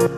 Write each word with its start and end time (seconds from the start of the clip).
Hallo. 0.00 0.08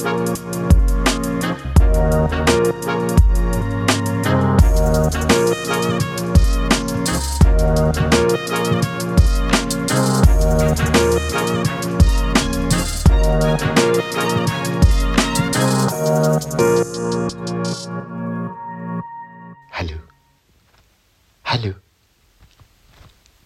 Hallo. 21.44 21.74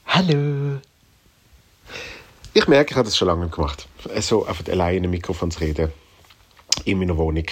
Hallo. 0.06 0.80
Ich 2.52 2.68
merke, 2.68 2.90
ich 2.90 2.96
habe 2.96 3.06
das 3.06 3.16
schon 3.16 3.28
lange 3.28 3.48
gemacht. 3.48 3.88
So 4.20 4.44
einfach 4.44 4.66
alleine 4.68 4.98
in 4.98 5.04
einem 5.04 5.12
Mikrofon 5.12 5.50
zu 5.50 5.60
reden. 5.60 5.90
In 6.84 6.98
meiner 6.98 7.16
Wohnung. 7.16 7.46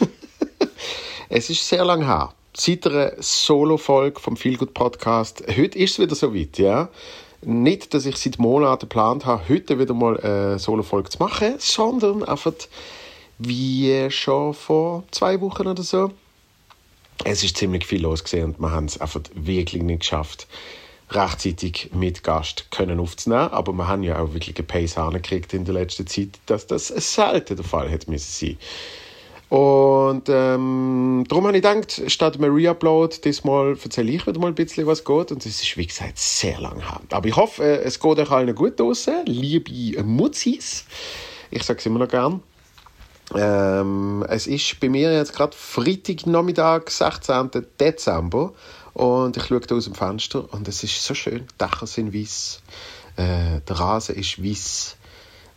es 1.28 1.50
ist 1.50 1.68
sehr 1.68 1.84
lange 1.84 2.06
her. 2.06 2.32
Seit 2.56 2.86
einer 2.86 3.12
Solo-Folge 3.18 4.20
vom 4.20 4.36
Feelgood 4.36 4.74
Podcast. 4.74 5.44
Heute 5.48 5.78
ist 5.78 5.92
es 5.92 5.98
wieder 5.98 6.14
so 6.14 6.34
weit, 6.34 6.58
ja. 6.58 6.88
Nicht, 7.42 7.94
dass 7.94 8.06
ich 8.06 8.16
seit 8.16 8.38
Monaten 8.38 8.80
geplant 8.80 9.24
habe, 9.26 9.48
heute 9.48 9.78
wieder 9.78 9.94
mal 9.94 10.18
eine 10.20 10.58
Solo-Folge 10.58 11.10
zu 11.10 11.18
machen, 11.18 11.54
sondern 11.58 12.24
einfach 12.24 12.52
wie 13.38 14.10
schon 14.10 14.52
vor 14.54 15.04
zwei 15.10 15.40
Wochen 15.40 15.66
oder 15.66 15.82
so 15.82 16.10
es 17.24 17.44
ist 17.44 17.56
ziemlich 17.56 17.86
viel 17.86 18.02
los 18.02 18.22
und 18.32 18.60
wir 18.60 18.70
haben 18.70 18.86
es 18.86 19.00
einfach 19.00 19.20
wirklich 19.34 19.82
nicht 19.82 20.00
geschafft, 20.00 20.46
rechtzeitig 21.10 21.90
mit 21.92 22.22
Gast 22.22 22.70
können 22.70 23.00
aufzunehmen. 23.00 23.50
Aber 23.50 23.72
wir 23.72 23.88
haben 23.88 24.02
ja 24.02 24.18
auch 24.18 24.32
wirklich 24.32 24.56
eine 24.56 24.66
Pace 24.66 24.96
gekriegt 25.12 25.52
in 25.54 25.64
der 25.64 25.74
letzten 25.74 26.06
Zeit, 26.06 26.38
dass 26.46 26.66
das 26.66 26.88
selten 26.88 27.56
der 27.56 27.64
Fall 27.64 27.88
hätte 27.88 28.10
müssen 28.10 28.46
sein. 28.46 28.58
Und 29.50 30.28
ähm, 30.28 31.24
darum 31.28 31.48
habe 31.48 31.56
ich 31.56 31.62
gedacht, 31.64 32.02
statt 32.06 32.36
einem 32.36 32.54
Reupload, 32.54 33.16
diesmal 33.24 33.76
erzähle 33.82 34.12
ich 34.12 34.24
wieder 34.24 34.38
mal 34.38 34.46
ein 34.46 34.54
bisschen, 34.54 34.86
was 34.86 35.04
geht. 35.04 35.32
Und 35.32 35.44
es 35.44 35.60
ist, 35.60 35.76
wie 35.76 35.86
gesagt, 35.86 36.18
sehr 36.18 36.60
lang 36.60 36.78
her. 36.78 37.00
Aber 37.10 37.26
ich 37.26 37.34
hoffe, 37.34 37.64
äh, 37.64 37.82
es 37.82 37.98
geht 37.98 38.18
euch 38.18 38.30
allen 38.30 38.54
gut 38.54 38.78
draussen, 38.78 39.26
liebe 39.26 40.04
Mutzis. 40.04 40.84
Ich 41.50 41.64
sage 41.64 41.80
es 41.80 41.86
immer 41.86 41.98
noch 41.98 42.08
gern. 42.08 42.44
Ähm, 43.34 44.24
es 44.28 44.46
ist 44.46 44.78
bei 44.78 44.88
mir 44.88 45.12
jetzt 45.12 45.32
gerade 45.32 45.56
Freitagnachmittag, 45.56 46.88
16. 46.88 47.50
Dezember. 47.80 48.52
Und 48.92 49.36
ich 49.36 49.44
schaue 49.44 49.60
da 49.60 49.74
aus 49.74 49.84
dem 49.84 49.94
Fenster 49.94 50.52
und 50.52 50.66
es 50.68 50.82
ist 50.82 51.04
so 51.04 51.14
schön. 51.14 51.46
Die 51.46 51.58
Dächer 51.58 51.86
sind 51.86 52.14
weiß, 52.14 52.62
äh, 53.16 53.60
der 53.60 53.80
Rasen 53.80 54.16
ist 54.16 54.42
weiß. 54.42 54.96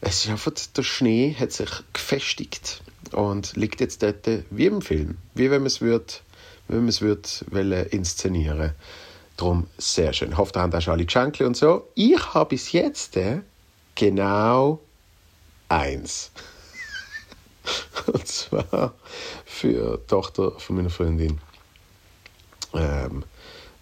Es 0.01 0.25
ist 0.25 0.29
einfach, 0.29 0.51
der 0.75 0.83
Schnee 0.83 1.35
hat 1.37 1.51
sich 1.51 1.69
gefestigt 1.93 2.81
und 3.11 3.55
liegt 3.55 3.79
jetzt 3.79 4.03
dort 4.03 4.27
wie 4.49 4.65
im 4.65 4.81
Film. 4.81 5.17
Wie 5.33 5.49
wenn 5.49 5.61
man 5.61 5.67
es 5.67 5.81
würde, 5.81 6.05
wenn 6.67 6.79
man 6.79 6.89
es 6.89 7.01
würde 7.01 7.81
inszenieren 7.91 8.73
Darum 9.37 9.67
sehr 9.77 10.13
schön. 10.13 10.31
Ich 10.31 10.37
hoffe, 10.37 10.51
da 10.53 10.61
haben 10.61 10.73
auch 10.73 10.87
alle 10.87 11.05
Geschenke 11.05 11.47
und 11.47 11.57
so. 11.57 11.87
Ich 11.95 12.33
habe 12.33 12.49
bis 12.49 12.71
jetzt 12.71 13.17
äh, 13.17 13.41
genau 13.95 14.79
eins. 15.69 16.31
Und 18.05 18.27
zwar 18.27 18.93
für 19.45 19.97
die 19.97 20.07
Tochter 20.07 20.51
von 20.59 20.75
meiner 20.75 20.89
Freundin, 20.89 21.39
ähm, 22.73 23.23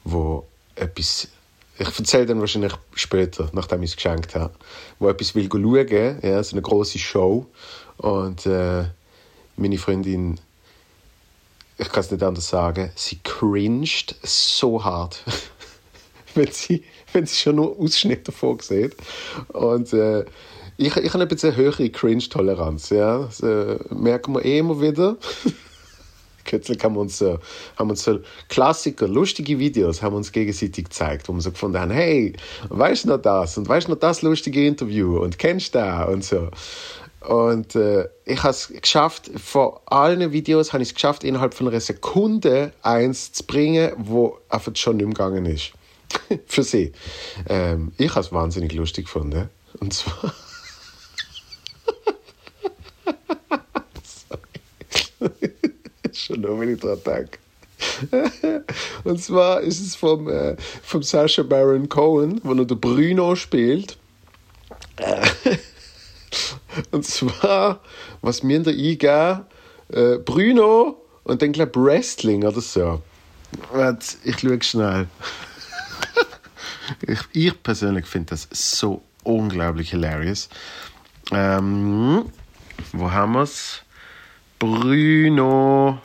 wo 0.03 0.45
etwas, 0.75 1.27
ich 1.77 1.99
erzähle 1.99 2.25
dann 2.25 2.39
wahrscheinlich 2.39 2.73
später, 2.93 3.49
nachdem 3.53 3.83
ich 3.83 3.91
es 3.91 3.95
geschenkt 3.95 4.35
habe, 4.35 4.53
wo 4.99 5.09
etwas 5.09 5.35
will 5.35 5.49
schauen, 5.51 6.19
ja, 6.21 6.43
so 6.43 6.55
eine 6.55 6.61
große 6.61 6.99
Show. 6.99 7.45
Und 7.97 8.45
äh, 8.45 8.85
meine 9.57 9.77
Freundin, 9.77 10.39
ich 11.77 11.89
kann 11.89 12.01
es 12.01 12.11
nicht 12.11 12.23
anders 12.23 12.49
sagen, 12.49 12.91
sie 12.95 13.19
cringed 13.23 14.15
so 14.23 14.83
hart, 14.83 15.23
wenn 16.35 16.51
sie, 16.51 16.83
wenn 17.13 17.25
sie 17.25 17.37
schon 17.37 17.55
nur 17.57 17.77
Ausschnitte 17.79 18.31
davon 18.31 18.59
sieht. 18.59 18.95
Und 19.49 19.93
äh, 19.93 20.25
ich, 20.77 20.95
ich 20.95 21.13
habe 21.13 21.23
ein 21.23 21.27
bisschen 21.27 21.55
höhere 21.55 21.89
Cringe-Toleranz. 21.89 22.89
Ja? 22.89 23.19
Das 23.19 23.41
äh, 23.41 23.77
merken 23.89 24.33
wir 24.33 24.43
eh 24.43 24.59
immer 24.59 24.81
wieder. 24.81 25.17
Kürzlich 26.51 26.83
haben 26.83 26.97
uns, 26.97 27.17
so, 27.17 27.39
haben 27.77 27.89
uns 27.89 28.03
so 28.03 28.19
Klassiker, 28.49 29.07
lustige 29.07 29.57
Videos 29.57 30.01
haben 30.01 30.17
uns 30.17 30.33
gegenseitig 30.33 30.83
gezeigt, 30.83 31.29
wo 31.29 31.33
wir 31.33 31.39
so 31.39 31.51
gefunden 31.51 31.79
haben, 31.79 31.91
hey, 31.91 32.33
weißt 32.67 33.05
du 33.05 33.07
noch 33.07 33.21
das 33.21 33.57
und 33.57 33.69
weißt 33.69 33.87
du 33.87 33.91
noch 33.93 33.99
das 33.99 34.21
lustige 34.21 34.67
Interview 34.67 35.19
und 35.19 35.39
kennst 35.39 35.73
du 35.73 35.79
da 35.79 36.03
und 36.03 36.25
so. 36.25 36.49
Und 37.21 37.73
äh, 37.75 38.09
ich 38.25 38.43
habe 38.43 38.49
es 38.49 38.67
geschafft, 38.67 39.31
von 39.37 39.75
allen 39.85 40.33
Videos 40.33 40.73
habe 40.73 40.83
ich 40.83 40.89
es 40.89 40.95
geschafft, 40.95 41.23
innerhalb 41.23 41.53
von 41.53 41.69
einer 41.69 41.79
Sekunde 41.79 42.73
eins 42.81 43.31
zu 43.31 43.45
bringen, 43.45 43.93
wo 43.97 44.37
einfach 44.49 44.75
schon 44.75 44.97
nicht 44.97 45.05
mehr 45.05 45.13
gegangen 45.13 45.45
ist. 45.45 45.71
Für 46.47 46.63
sie. 46.63 46.91
Ähm, 47.47 47.93
ich 47.97 48.09
habe 48.09 48.19
es 48.25 48.33
wahnsinnig 48.33 48.73
lustig 48.73 49.05
gefunden. 49.05 49.49
Und 49.79 49.93
zwar 49.93 50.33
Schon 56.31 56.41
nur, 56.41 56.59
wenn 56.59 56.73
ich 56.73 56.79
dran 56.79 56.99
denke. 57.05 57.39
Und 59.03 59.21
zwar 59.21 59.61
ist 59.61 59.79
es 59.79 59.95
vom, 59.95 60.29
äh, 60.29 60.55
vom 60.83 61.01
Sacha 61.03 61.43
Baron 61.43 61.89
Cohen, 61.89 62.39
wo 62.43 62.53
er 62.53 62.65
der 62.65 62.75
Bruno 62.75 63.35
spielt. 63.35 63.97
Äh, 64.97 65.25
und 66.91 67.05
zwar, 67.05 67.81
was 68.21 68.43
mir 68.43 68.61
da 68.61 68.71
eingeben, 68.71 69.45
äh, 69.89 70.17
Bruno 70.17 71.01
und 71.23 71.41
dann 71.41 71.51
glaube 71.51 71.83
Wrestling 71.83 72.45
oder 72.45 72.61
so. 72.61 73.01
Warte, 73.71 74.15
ich 74.23 74.39
schaue 74.39 74.61
schnell. 74.61 75.07
ich, 77.07 77.19
ich 77.33 77.63
persönlich 77.63 78.05
finde 78.05 78.31
das 78.31 78.47
so 78.51 79.01
unglaublich 79.23 79.89
hilarious. 79.89 80.49
Ähm, 81.31 82.25
wo 82.93 83.11
haben 83.11 83.33
wir 83.33 83.43
es? 83.43 83.81
Bruno. 84.59 85.99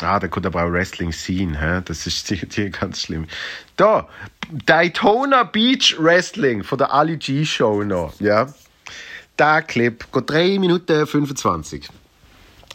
Ah, 0.00 0.20
da 0.20 0.28
kommt 0.28 0.46
aber 0.46 0.64
auch 0.64 0.70
Wrestling 0.72 1.12
Scene, 1.12 1.60
hä? 1.60 1.82
das 1.84 2.06
ist 2.06 2.28
hier 2.54 2.70
ganz 2.70 3.02
schlimm. 3.02 3.26
Da, 3.76 4.08
Daytona 4.50 5.42
Beach 5.42 5.96
Wrestling 5.98 6.62
von 6.62 6.78
der 6.78 6.92
Ali 6.92 7.16
G 7.16 7.44
Show 7.44 7.82
noch, 7.82 8.20
ja. 8.20 8.52
Der 9.38 9.62
Clip 9.62 10.04
geht 10.12 10.30
3 10.30 10.58
Minuten 10.58 11.06
25. 11.06 11.88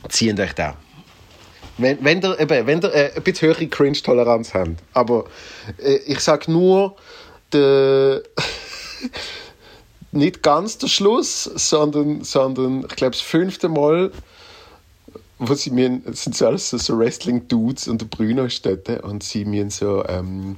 Zieht 0.09 0.39
euch 0.39 0.53
da. 0.53 0.77
Wenn, 1.77 2.03
wenn 2.03 2.21
ihr, 2.21 2.39
eben, 2.39 2.67
wenn 2.67 2.81
ihr 2.81 2.94
äh, 2.94 3.11
ein 3.15 3.23
bisschen 3.23 3.50
höhere 3.50 3.67
Cringe-Toleranz 3.67 4.53
habt. 4.53 4.81
Aber 4.94 5.25
äh, 5.77 5.95
ich 6.05 6.19
sage 6.19 6.51
nur, 6.51 6.95
der 7.51 8.21
nicht 10.11 10.44
ganz 10.44 10.77
der 10.77 10.88
Schluss, 10.88 11.44
sondern, 11.44 12.23
sondern 12.23 12.81
ich 12.81 12.95
glaube, 12.95 13.11
das 13.11 13.21
fünfte 13.21 13.69
Mal, 13.69 14.11
wo 15.48 15.54
sie 15.56 15.72
mir, 15.72 16.02
sind 16.12 16.36
so 16.36 16.48
alles 16.48 16.70
so, 16.70 16.78
so 16.78 16.98
Wrestling-Dudes 16.98 17.88
und 17.88 18.02
der 18.02 18.06
Bruno 18.08 18.48
und 19.04 19.24
sie 19.24 19.46
mir 19.46 19.70
so, 19.70 20.06
ähm, 20.08 20.58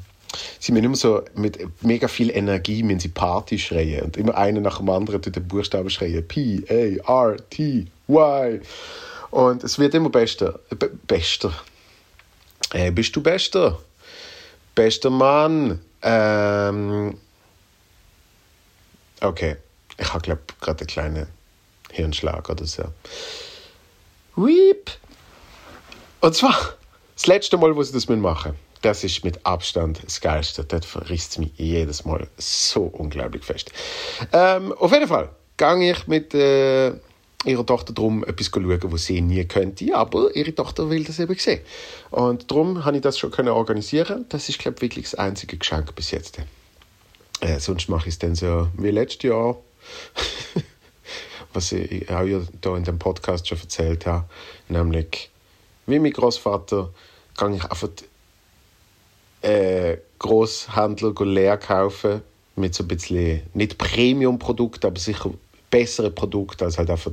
sie 0.60 0.72
mir 0.72 0.84
immer 0.84 0.96
so 0.96 1.24
mit 1.36 1.60
mega 1.82 2.08
viel 2.08 2.30
Energie 2.30 2.84
mir 2.84 3.00
sie 3.00 3.10
Party 3.10 3.58
schreien 3.58 4.04
und 4.04 4.18
immer 4.18 4.36
einer 4.36 4.62
nach 4.62 4.78
dem 4.78 4.90
anderen 4.90 5.22
durch 5.22 5.34
den 5.34 5.48
Buchstaben 5.48 5.90
schreien 5.90 6.28
P 6.28 6.64
A 7.06 7.32
R 7.32 7.38
T 7.50 7.88
Y 8.08 8.62
und 9.32 9.64
es 9.64 9.80
wird 9.80 9.94
immer 9.94 10.10
besser, 10.10 10.60
Be 10.70 10.92
bester. 11.08 11.54
Äh, 12.74 12.92
bist 12.92 13.16
du 13.16 13.22
bester? 13.22 13.80
Bester 14.74 15.10
Mann. 15.10 15.80
Ähm, 16.02 17.18
Okay, 19.22 19.56
ich 19.98 20.14
habe 20.14 20.22
glaube 20.22 20.42
gerade 20.62 20.82
einen 20.82 20.88
kleinen 20.88 21.28
Hirnschlag 21.92 22.50
oder 22.50 22.66
so. 22.66 22.84
Weep. 24.36 24.92
Und 26.22 26.36
zwar 26.36 26.58
das 27.14 27.28
letzte 27.28 27.58
Mal, 27.58 27.76
wo 27.76 27.84
sie 27.84 27.94
das 27.94 28.08
machen 28.08 28.56
das 28.86 29.04
ist 29.04 29.24
mit 29.24 29.44
Abstand 29.46 30.04
das 30.06 30.22
Geilste. 30.22 30.64
Das 30.64 30.86
verrisst 30.86 31.32
es 31.32 31.38
mich 31.40 31.52
jedes 31.56 32.06
Mal 32.06 32.28
so 32.38 32.84
unglaublich 32.84 33.44
fest. 33.44 33.72
Ähm, 34.32 34.74
auf 34.74 34.92
jeden 34.92 35.08
Fall 35.08 35.30
gehe 35.58 35.92
ich 35.92 36.06
mit 36.06 36.36
äh, 36.36 36.94
ihrer 37.46 37.66
Tochter 37.66 37.94
darum, 37.94 38.24
etwas 38.24 38.48
schauen, 38.48 38.80
was 38.92 39.06
sie 39.06 39.22
nie 39.22 39.44
könnte, 39.46 39.96
aber 39.96 40.36
ihre 40.36 40.54
Tochter 40.54 40.90
will 40.92 41.04
das 41.04 41.20
eben 41.20 41.36
sehen. 41.36 41.62
Und 42.12 42.52
darum 42.52 42.86
habe 42.86 42.98
ich 42.98 43.02
das 43.02 43.18
schon 43.18 43.32
organisieren 43.48 44.26
Das 44.30 44.50
ist, 44.50 44.60
glaube 44.60 44.76
ich, 44.78 44.82
wirklich 44.84 45.06
das 45.06 45.16
einzige 45.16 45.58
Geschenk 45.58 45.96
bis 45.96 46.12
jetzt. 46.12 46.38
Äh, 47.42 47.60
sonst 47.60 47.90
mache 47.90 48.08
ich 48.10 48.16
es 48.16 48.20
dann 48.20 48.36
so 48.36 48.68
wie 48.78 48.92
letztes 48.92 49.24
Jahr, 49.24 49.58
was 51.56 51.72
ich 51.72 52.10
auch 52.10 52.26
da 52.62 52.76
in 52.76 52.84
dem 52.84 53.00
Podcast 53.00 53.48
schon 53.48 53.60
erzählt 53.60 54.06
habe, 54.06 54.26
nämlich 54.70 55.30
wie 55.88 56.00
mein 56.00 56.12
Großvater 56.12 56.90
kann 57.38 57.54
ich 57.54 57.64
einfach 57.64 57.90
äh, 59.42 59.98
Großhändler 60.20 61.14
leer 61.26 61.58
kaufen 61.58 62.22
mit 62.56 62.74
so 62.74 62.84
ein 62.84 62.88
bisschen 62.88 63.44
nicht 63.54 63.78
Premium-Produkt, 63.78 64.86
aber 64.86 65.00
sicher 65.00 65.32
bessere 65.70 66.10
Produkte 66.10 66.66
als 66.66 66.78
halt 66.78 66.90
einfach 66.90 67.12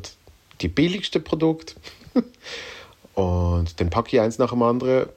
die 0.60 0.68
billigsten 0.68 1.22
Produkte. 1.22 1.74
und 3.14 3.80
dann 3.80 3.90
packe 3.90 4.16
ich 4.16 4.20
eins 4.20 4.38
nach 4.38 4.50
dem 4.50 4.62
anderen 4.62 5.08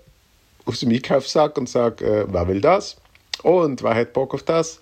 aus 0.65 0.79
dem 0.79 0.89
Einkaufssack 0.89 1.57
und 1.57 1.69
sage, 1.69 2.05
äh, 2.05 2.25
wer 2.27 2.47
will 2.47 2.61
das? 2.61 2.97
Und 3.45 3.83
wer 3.83 3.93
hat 3.93 4.11
Bock 4.11 4.33
auf 4.33 4.41
das? 4.41 4.79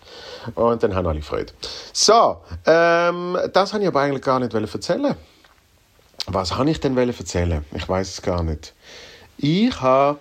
Und 0.55 0.81
dann 0.81 0.95
haben 0.95 1.05
alle 1.05 1.21
Freude. 1.21 1.51
So, 1.91 2.37
ähm, 2.65 3.37
das 3.51 3.73
habe 3.73 3.83
ich 3.83 3.89
aber 3.89 3.99
eigentlich 3.99 4.21
gar 4.21 4.39
nicht 4.39 4.53
erzählen. 4.53 5.15
Was 6.27 6.55
habe 6.55 6.69
ich 6.71 6.79
denn 6.79 6.97
erzählen? 6.97 7.65
Ich 7.75 7.89
weiß 7.89 8.09
es 8.09 8.21
gar 8.21 8.41
nicht. 8.41 8.73
Ich 9.37 9.81
habe 9.81 10.17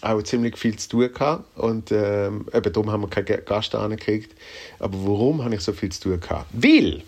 auch 0.00 0.20
ziemlich 0.24 0.58
viel 0.58 0.76
zu 0.76 0.88
tun 0.88 1.12
gehabt 1.14 1.44
und 1.56 1.92
ähm, 1.92 2.48
eben 2.52 2.72
darum 2.72 2.90
haben 2.90 3.02
wir 3.02 3.10
keinen 3.10 3.44
Gast 3.44 3.76
angekriegt. 3.76 4.36
Aber 4.80 4.98
warum 5.06 5.44
habe 5.44 5.54
ich 5.54 5.60
so 5.60 5.72
viel 5.72 5.92
zu 5.92 6.00
tun 6.00 6.20
gehabt? 6.20 6.46
Weil, 6.52 7.04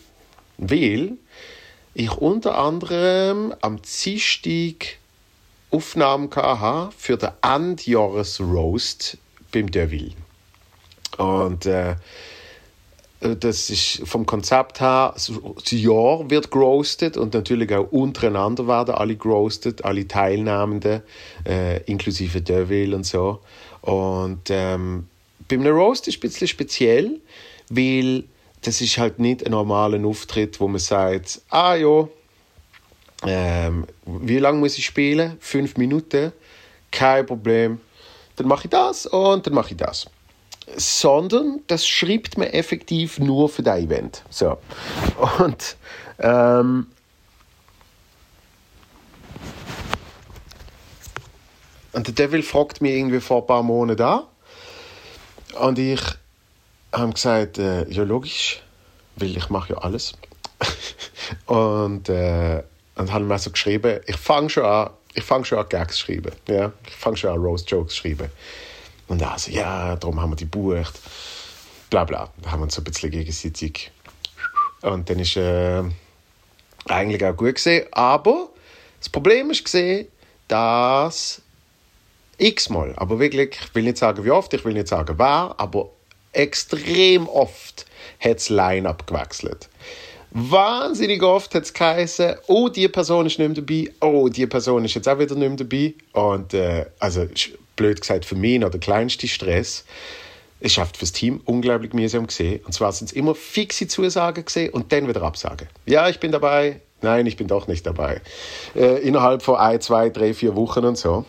weil 0.57 1.15
ich 1.95 2.13
unter 2.13 2.57
anderem 2.57 3.53
am 3.61 3.81
Dienstag 3.83 4.99
Aufnahmen 5.73 6.31
hatte 6.33 6.95
für 6.97 7.17
den 7.17 7.31
Endjahres-Roast 7.43 9.19
beim 9.53 9.69
Deville. 9.69 10.15
Und 11.21 11.67
äh, 11.67 11.97
das 13.21 13.69
ist 13.69 14.09
vom 14.09 14.25
Konzept 14.25 14.81
her, 14.81 15.13
das 15.15 15.31
Jahr 15.71 16.31
wird 16.31 16.51
groastet 16.51 17.19
und 17.19 17.35
natürlich 17.35 17.71
auch 17.75 17.93
untereinander 17.93 18.67
werden 18.67 18.95
alle 18.95 19.17
groastet, 19.17 19.85
alle 19.85 20.09
Teilnehmenden, 20.09 21.03
äh, 21.47 21.83
inklusive 21.83 22.41
Deville 22.41 22.97
und 22.97 23.05
so. 23.05 23.41
Und 23.83 24.49
ähm, 24.49 25.09
beim 25.47 25.67
Roast 25.67 26.09
ist 26.09 26.15
es 26.15 26.19
ein 26.19 26.21
bisschen 26.23 26.49
speziell, 26.49 27.21
weil 27.69 28.25
das 28.63 28.81
ist 28.81 28.97
halt 28.97 29.19
nicht 29.19 29.45
ein 29.45 29.51
normaler 29.51 30.03
Auftritt, 30.07 30.59
wo 30.59 30.69
man 30.69 30.81
sagt, 30.81 31.43
ah 31.51 31.75
ja, 31.75 32.09
ähm, 33.27 33.87
wie 34.07 34.39
lange 34.39 34.59
muss 34.59 34.79
ich 34.79 34.87
spielen? 34.87 35.37
Fünf 35.41 35.77
Minuten, 35.77 36.33
kein 36.91 37.27
Problem. 37.27 37.79
Dann 38.37 38.49
mache 38.49 38.65
ich 38.65 38.71
das 38.71 39.05
und 39.05 39.47
dann 39.47 39.53
mache 39.53 39.73
ich 39.73 39.77
das 39.77 40.07
sondern 40.77 41.61
das 41.67 41.87
schreibt 41.87 42.39
man 42.39 42.49
effektiv 42.49 43.19
nur 43.19 43.49
für 43.49 43.63
das 43.63 43.79
Event. 43.79 44.23
So. 44.31 44.59
Und 45.39 45.77
ähm, 46.19 46.87
und 51.93 52.07
der 52.07 52.15
Devil 52.15 52.43
fragt 52.43 52.81
mich 52.81 52.93
irgendwie 52.93 53.21
vor 53.21 53.43
ein 53.43 53.47
paar 53.47 53.63
Monaten 53.63 54.03
an 54.03 54.23
und 55.59 55.79
ich 55.79 56.01
habe 56.93 57.13
gesagt, 57.13 57.59
äh, 57.59 57.89
ja 57.89 58.03
logisch, 58.03 58.63
weil 59.17 59.37
ich 59.37 59.49
mache 59.49 59.73
ja 59.75 59.79
alles. 59.79 60.13
und 61.47 62.09
äh, 62.09 62.63
und 62.97 63.13
habe 63.13 63.25
mir 63.25 63.39
so 63.39 63.51
geschrieben, 63.51 64.01
ich 64.07 64.17
fange 64.17 64.51
schon 64.51 64.65
an, 64.65 64.91
ich 65.15 65.25
fange 65.25 65.45
schon 65.45 65.59
an 65.59 65.69
Gags 65.69 65.99
schreiben, 65.99 66.33
ja, 66.49 66.73
ich 66.87 66.95
fange 66.95 67.17
schon 67.17 67.31
an 67.31 67.39
Roast 67.39 67.71
Jokes 67.71 67.97
schreiben. 67.97 68.31
Und 69.11 69.21
dann 69.21 69.39
so, 69.39 69.51
ja, 69.51 69.97
darum 69.97 70.21
haben 70.21 70.31
wir 70.31 70.37
die 70.37 70.45
bucht. 70.45 71.01
Bla 71.91 72.05
bla. 72.05 72.33
Da 72.41 72.53
haben 72.53 72.61
wir 72.61 72.65
uns 72.65 72.77
so 72.77 72.81
ein 72.81 72.85
bisschen 72.85 73.11
gegenseitig. 73.11 73.91
Und 74.83 75.11
dann 75.11 75.19
ist 75.19 75.37
äh, 75.37 75.83
eigentlich 76.87 77.25
auch 77.25 77.37
gut 77.37 77.57
gesehen. 77.57 77.89
Aber 77.91 78.51
das 79.01 79.09
Problem 79.09 79.51
ist 79.51 79.65
gesehen, 79.65 80.07
dass 80.47 81.43
x-mal, 82.39 82.95
aber 82.97 83.19
wirklich, 83.19 83.59
ich 83.61 83.75
will 83.75 83.83
nicht 83.83 83.99
sagen 83.99 84.25
wie 84.25 84.31
oft, 84.31 84.55
ich 84.55 84.65
will 84.65 84.75
nicht 84.75 84.87
sagen 84.87 85.19
wer, 85.19 85.57
aber 85.59 85.91
extrem 86.33 87.29
oft 87.29 87.87
hat 88.21 88.37
das 88.37 88.49
Line-Up 88.49 89.09
gewechselt. 89.09 89.69
Wahnsinnig 90.33 91.23
oft 91.23 91.55
hat 91.55 91.65
es 91.65 91.73
geheißen, 91.73 92.37
oh, 92.47 92.69
die 92.69 92.87
Person 92.89 93.27
ist 93.27 93.39
nicht 93.39 93.49
mehr 93.49 93.63
dabei, 93.63 93.91
oh, 94.01 94.29
die 94.29 94.47
Person 94.47 94.85
ist 94.85 94.95
jetzt 94.95 95.09
auch 95.09 95.19
wieder 95.19 95.35
nicht 95.35 95.49
mehr 95.49 95.57
dabei. 95.57 95.95
Und 96.13 96.55
äh, 96.55 96.87
also 96.99 97.27
blöd 97.77 98.01
gesagt 98.01 98.25
für 98.25 98.37
mich 98.37 98.61
noch 98.61 98.71
der 98.71 98.81
kleinste 98.81 99.27
Stress. 99.27 99.85
Es 100.61 100.75
schafft 100.75 100.99
fürs 100.99 101.13
Team 101.13 101.41
unglaublich 101.47 101.95
mühsam 101.95 102.27
gesehen. 102.27 102.61
Und 102.65 102.73
zwar 102.73 102.93
sind 102.93 103.07
es 103.07 103.13
immer 103.13 103.35
fixe 103.35 103.89
Zusagen 103.89 104.45
gesehen 104.45 104.71
und 104.71 104.93
dann 104.93 105.09
wieder 105.09 105.23
Absagen. 105.23 105.69
Ja, 105.87 106.09
ich 106.09 106.21
bin 106.21 106.33
dabei. 106.33 106.81
Nein, 107.03 107.27
ich 107.27 107.37
bin 107.37 107.49
doch 107.49 107.67
nicht 107.67 107.87
dabei. 107.87 108.21
Äh, 108.77 109.01
innerhalb 109.01 109.43
von 109.43 109.57
ein, 109.57 109.81
zwei, 109.81 110.11
drei, 110.11 110.35
vier 110.35 110.55
Wochen 110.55 110.85
und 110.85 110.99
so. 110.99 111.25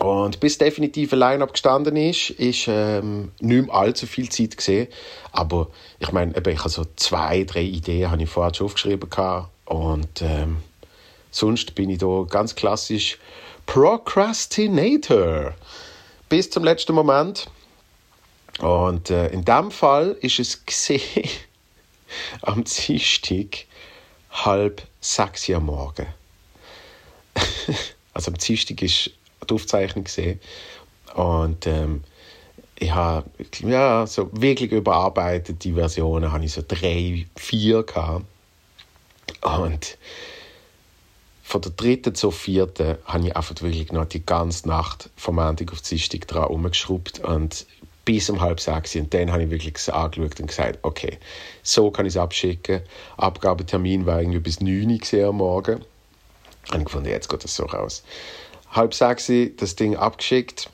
Und 0.00 0.40
bis 0.40 0.56
definitiv 0.56 1.12
ein 1.12 1.18
Line-Up 1.18 1.52
gestanden 1.52 1.94
ist, 1.94 2.30
ist 2.30 2.68
ähm, 2.68 3.32
nicht 3.38 3.66
mehr 3.66 3.74
allzu 3.74 4.06
viel 4.06 4.30
Zeit 4.30 4.56
gesehen. 4.56 4.88
Aber 5.30 5.68
ich 5.98 6.10
meine, 6.10 6.32
ich 6.34 6.58
habe 6.58 6.68
so 6.70 6.86
zwei, 6.96 7.44
drei 7.44 7.60
Ideen 7.60 8.10
habe 8.10 8.22
ich 8.22 8.30
vorher 8.30 8.54
schon 8.54 8.64
aufgeschrieben 8.64 9.10
gehabt. 9.10 9.50
Und 9.66 10.22
ähm, 10.22 10.62
sonst 11.30 11.74
bin 11.74 11.90
ich 11.90 11.98
da 11.98 12.24
ganz 12.26 12.54
klassisch 12.54 13.18
Procrastinator. 13.66 15.54
Bis 16.30 16.48
zum 16.48 16.64
letzten 16.64 16.94
Moment. 16.94 17.50
Und 18.58 19.10
äh, 19.10 19.28
in 19.28 19.44
dem 19.44 19.70
Fall 19.70 20.16
ist 20.22 20.38
es 20.38 20.64
gesehen 20.64 21.28
am 22.40 22.64
Dienstag 22.64 23.66
halb 24.30 24.80
sechs 25.02 25.46
Uhr 25.50 25.60
morgen. 25.60 26.06
also 28.14 28.30
am 28.30 28.38
Dienstag 28.38 28.80
ist 28.80 29.10
die 29.48 29.54
Aufzeichnung 29.54 30.04
gesehen 30.04 30.40
und 31.14 31.66
ähm, 31.66 32.02
ich 32.78 32.92
habe 32.92 33.28
ja 33.60 34.06
so 34.06 34.30
wirklich 34.32 34.72
überarbeitet 34.72 35.64
die 35.64 35.72
Versionen 35.72 36.32
habe 36.32 36.44
ich 36.44 36.52
so 36.52 36.62
drei 36.66 37.26
vier 37.36 37.82
gehabt. 37.82 38.24
und 39.42 39.98
von 41.42 41.60
der 41.60 41.72
dritten 41.72 42.14
zur 42.14 42.32
vierten 42.32 42.96
habe 43.04 43.26
ich 43.26 43.36
einfach 43.36 43.60
wirklich 43.60 43.90
noch 43.92 44.06
die 44.06 44.24
ganze 44.24 44.68
Nacht 44.68 45.10
vom 45.16 45.34
Montag 45.34 45.72
auf 45.72 45.82
Dienstag 45.82 46.28
dran 46.28 46.44
umgeschraubt 46.44 47.18
und 47.20 47.66
bis 48.04 48.30
um 48.30 48.40
halb 48.40 48.60
sechs 48.60 48.94
und 48.96 49.12
dann 49.12 49.30
habe 49.30 49.44
ich 49.44 49.50
wirklich 49.50 49.92
angeschaut 49.92 50.40
und 50.40 50.46
gesagt, 50.46 50.78
okay, 50.82 51.18
so 51.62 51.90
kann 51.90 52.06
ich 52.06 52.14
es 52.14 52.16
abschicken. 52.16 52.80
Abgabetermin 53.16 54.06
war 54.06 54.20
irgendwie 54.20 54.40
bis 54.40 54.60
neun 54.60 54.90
Uhr 54.90 55.28
am 55.28 55.36
Morgen. 55.36 55.84
Und 56.72 56.78
ich 56.78 56.84
gefunden, 56.84 57.08
jetzt 57.08 57.28
geht 57.28 57.44
das 57.44 57.54
so 57.54 57.64
raus. 57.64 58.02
Halb 58.70 58.94
sechs 58.94 59.30
das 59.56 59.76
Ding 59.76 59.96
abgeschickt, 59.96 60.70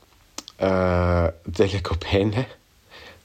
äh, 0.58 0.64
dann 0.64 1.32
pennen 2.00 2.46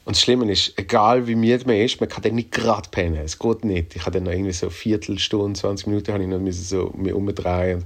und 0.03 0.15
das 0.15 0.23
Schlimme 0.23 0.51
ist, 0.51 0.73
egal 0.77 1.27
wie 1.27 1.35
müde 1.35 1.65
man 1.67 1.75
ist, 1.75 1.99
man 1.99 2.09
kann 2.09 2.23
dann 2.23 2.35
nicht 2.35 2.51
gerade 2.51 2.89
pennen. 2.89 3.21
Es 3.23 3.37
geht 3.37 3.63
nicht. 3.63 3.95
Ich 3.95 4.01
habe 4.01 4.11
dann 4.11 4.23
noch 4.23 4.31
irgendwie 4.31 4.51
so 4.51 4.67
eine 4.67 4.71
Viertelstunde, 4.71 5.59
20 5.59 5.87
Minuten 5.87 6.13
habe 6.13 6.23
ich 6.23 6.29
noch 6.29 6.39
so 6.51 6.91
mich 6.95 7.13
umdrehen. 7.13 7.85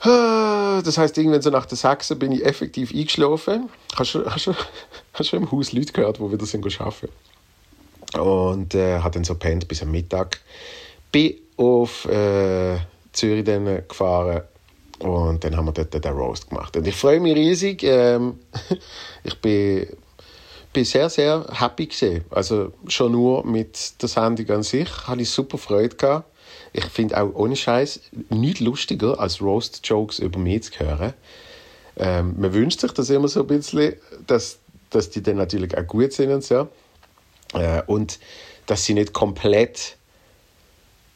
Ah, 0.00 0.80
das 0.84 0.96
heisst, 0.96 1.18
irgendwann 1.18 1.42
so 1.42 1.50
nach 1.50 1.66
der 1.66 1.76
Sechse 1.76 2.14
bin 2.14 2.30
ich 2.30 2.44
effektiv 2.44 2.94
eingeschlafen. 2.94 3.68
Hast 3.96 4.14
du, 4.14 4.24
hast 4.26 4.46
du, 4.46 4.54
hast 5.14 5.32
du 5.32 5.36
im 5.36 5.50
Haus 5.50 5.72
Leute 5.72 5.92
gehört, 5.92 6.18
die 6.18 6.32
wieder 6.32 6.46
sind 6.46 6.80
arbeiten? 6.80 7.08
Und 8.16 8.76
äh, 8.76 9.00
habe 9.00 9.14
dann 9.14 9.24
so 9.24 9.34
pennt 9.34 9.66
bis 9.66 9.82
am 9.82 9.90
Mittag. 9.90 10.40
Bin 11.10 11.34
auf 11.56 12.04
äh, 12.04 12.78
Zürich 13.12 13.44
dann 13.44 13.82
gefahren 13.88 14.42
und 15.00 15.44
dann 15.44 15.56
haben 15.56 15.66
wir 15.66 15.72
dort 15.72 15.92
den 15.92 16.12
Roast 16.12 16.48
gemacht. 16.48 16.76
Und 16.76 16.86
ich 16.86 16.96
freue 16.96 17.20
mich 17.20 17.34
riesig. 17.36 17.82
Ähm, 17.82 18.38
ich 19.24 19.40
bin 19.40 19.86
bin 20.72 20.84
sehr, 20.84 21.08
sehr 21.10 21.46
happy 21.50 21.86
gesehen. 21.86 22.24
Also 22.30 22.72
schon 22.86 23.12
nur 23.12 23.44
mit 23.44 24.00
der 24.02 24.08
Sendung 24.08 24.48
an 24.50 24.62
sich 24.62 24.88
hatte 25.06 25.22
ich 25.22 25.30
super 25.30 25.58
Freude 25.58 25.96
gehabt. 25.96 26.30
Ich 26.72 26.84
finde 26.84 27.20
auch 27.20 27.34
ohne 27.34 27.56
Scheiß 27.56 28.00
nichts 28.28 28.60
lustiger 28.60 29.18
als 29.18 29.40
Roast-Jokes 29.40 30.18
über 30.18 30.38
mich 30.38 30.64
zu 30.64 30.78
hören. 30.78 31.14
Ähm, 31.96 32.34
man 32.38 32.52
wünscht 32.52 32.80
sich 32.80 32.92
das 32.92 33.10
immer 33.10 33.28
so 33.28 33.40
ein 33.40 33.46
bisschen, 33.46 33.94
dass, 34.26 34.58
dass 34.90 35.10
die 35.10 35.22
dann 35.22 35.36
natürlich 35.36 35.76
auch 35.76 35.86
gut 35.86 36.12
sind 36.12 36.30
und 36.30 36.44
so. 36.44 36.68
Äh, 37.54 37.82
und 37.86 38.18
dass 38.66 38.84
sie 38.84 38.94
nicht 38.94 39.12
komplett, 39.12 39.96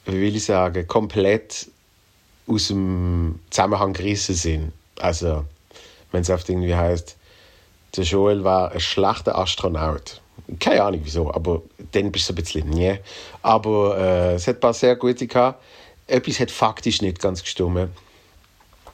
wie 0.06 0.20
will 0.20 0.34
ich 0.34 0.44
sagen, 0.44 0.86
komplett 0.88 1.68
aus 2.46 2.68
dem 2.68 3.40
Zusammenhang 3.50 3.92
gerissen 3.92 4.34
sind. 4.34 4.72
Also, 4.98 5.44
wenn 6.10 6.22
es 6.22 6.30
oft 6.30 6.48
irgendwie 6.48 6.74
heißt, 6.74 7.16
der 7.96 8.04
Joel 8.04 8.44
war 8.44 8.72
ein 8.72 8.80
schlechter 8.80 9.36
Astronaut. 9.36 10.20
Keine 10.58 10.82
Ahnung 10.82 11.00
wieso, 11.04 11.32
aber 11.32 11.62
dann 11.92 12.10
bist 12.10 12.28
du 12.28 12.32
ein 12.32 12.36
bisschen 12.36 12.68
nee. 12.70 12.98
Aber 13.42 13.98
äh, 13.98 14.34
es 14.34 14.46
hat 14.46 14.56
ein 14.56 14.60
paar 14.60 14.74
sehr 14.74 14.96
gute 14.96 15.26
gehabt. 15.26 15.62
Etwas 16.06 16.40
hat 16.40 16.50
faktisch 16.50 17.00
nicht 17.02 17.20
ganz 17.20 17.42
gestimmt. 17.42 17.90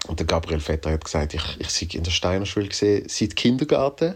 Und 0.06 0.18
der 0.18 0.26
Gabriel 0.26 0.60
Vetter 0.60 0.92
hat 0.92 1.04
gesagt, 1.04 1.34
ich, 1.34 1.42
ich 1.58 1.70
sei 1.70 1.88
in 1.92 2.02
der 2.02 2.10
Steiner 2.10 2.46
Schule 2.46 2.68
gesehen, 2.68 3.08
seit 3.08 3.34
Kindergarten. 3.36 4.14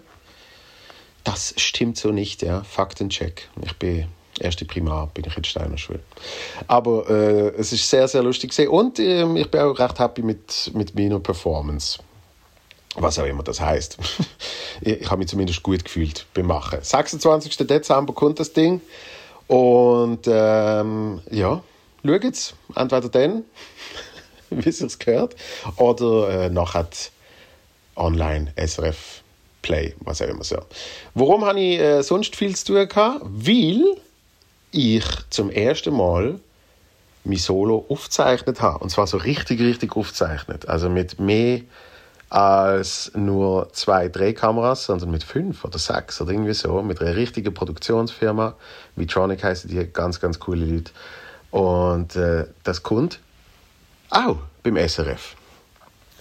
Das 1.25 1.55
stimmt 1.57 1.97
so 1.97 2.11
nicht, 2.11 2.43
ja. 2.43 2.63
Faktencheck. 2.65 3.49
Ich 3.63 3.77
bin 3.77 4.09
erste 4.43 4.65
Primar 4.65 5.09
bin 5.15 5.25
ich 5.27 5.37
in 5.37 5.45
Steiner 5.45 5.79
Schule. 5.79 6.01
Aber 6.67 7.09
äh, 7.09 7.49
es 7.59 7.73
ist 7.73 7.89
sehr, 7.89 8.09
sehr 8.09 8.23
lustig 8.23 8.51
gesehen 8.51 8.69
und 8.69 8.99
äh, 8.99 9.25
ich 9.39 9.51
bin 9.51 9.61
auch 9.61 9.79
recht 9.79 9.99
happy 9.99 10.23
mit, 10.23 10.71
mit 10.75 10.95
meiner 10.95 11.21
Performance 11.21 11.99
was 12.95 13.19
auch 13.19 13.25
immer 13.25 13.43
das 13.43 13.61
heißt. 13.61 13.97
ich 14.81 15.11
habe 15.11 15.19
mich 15.19 15.29
zumindest 15.29 15.63
gut 15.63 15.85
gefühlt 15.85 16.27
beim 16.35 16.47
Machen. 16.47 16.79
26. 16.83 17.57
Dezember 17.67 18.13
kommt 18.13 18.39
das 18.39 18.53
Ding 18.53 18.81
Und 19.47 20.27
ähm, 20.27 21.21
ja, 21.31 21.63
schaut 22.05 22.25
es. 22.25 22.55
Entweder 22.75 23.09
dann, 23.09 23.45
wie 24.51 24.69
es 24.69 24.99
gehört, 24.99 25.37
oder 25.77 26.47
äh, 26.47 26.51
nachher 26.51 26.89
online 27.97 28.53
SRF 28.57 29.23
Play, 29.63 29.95
was 30.01 30.21
auch 30.21 30.27
immer 30.27 30.45
so. 30.45 30.59
Warum 31.15 31.45
habe 31.45 31.61
ich 31.61 31.79
äh, 31.79 32.03
sonst 32.03 32.35
viel 32.35 32.57
zu 32.57 32.67
tun 32.67 32.89
gehabt? 32.89 33.21
Weil 33.23 33.97
ich 34.73 35.05
zum 35.31 35.51
ersten 35.51 35.95
Mal 35.95 36.41
mein 37.25 37.39
Solo 37.39 37.87
aufgezeichnet 37.89 38.61
habe. 38.61 38.79
Und 38.79 38.91
zwar 38.91 39.07
so 39.07 39.17
richtig, 39.19 39.61
richtig 39.61 39.97
aufgezeichnet. 39.97 40.69
Also 40.69 40.89
mit 40.89 41.21
mehr 41.21 41.61
als 42.31 43.13
nur 43.15 43.69
zwei 43.73 44.09
Drehkameras, 44.09 44.87
sondern 44.87 45.11
mit 45.11 45.23
fünf 45.23 45.65
oder 45.65 45.79
sechs 45.79 46.21
oder 46.21 46.33
irgendwie 46.33 46.55
so. 46.55 46.83
Mit 46.83 47.01
einer 47.01 47.15
richtigen 47.15 47.53
Produktionsfirma. 47.53 48.55
Vitronic 48.97 49.45
heißen 49.45 49.71
die, 49.71 49.87
ganz, 49.93 50.19
ganz 50.19 50.41
coole 50.41 50.65
Leute. 50.65 50.93
Und 51.51 52.17
äh, 52.17 52.47
das 52.65 52.83
kommt 52.83 53.21
auch 54.11 54.39
beim 54.63 54.77
SRF. 54.77 55.37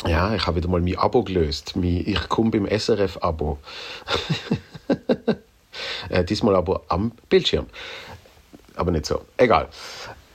Ja, 0.05 0.33
ich 0.33 0.45
habe 0.47 0.57
wieder 0.57 0.67
mal 0.67 0.81
mein 0.81 0.97
Abo 0.97 1.23
gelöst. 1.23 1.75
Ich 1.75 2.29
komme 2.29 2.51
beim 2.51 2.67
SRF-Abo. 2.67 3.59
äh, 6.09 6.23
diesmal 6.25 6.55
aber 6.55 6.81
am 6.87 7.11
Bildschirm. 7.29 7.67
Aber 8.75 8.91
nicht 8.91 9.05
so. 9.05 9.21
Egal. 9.37 9.67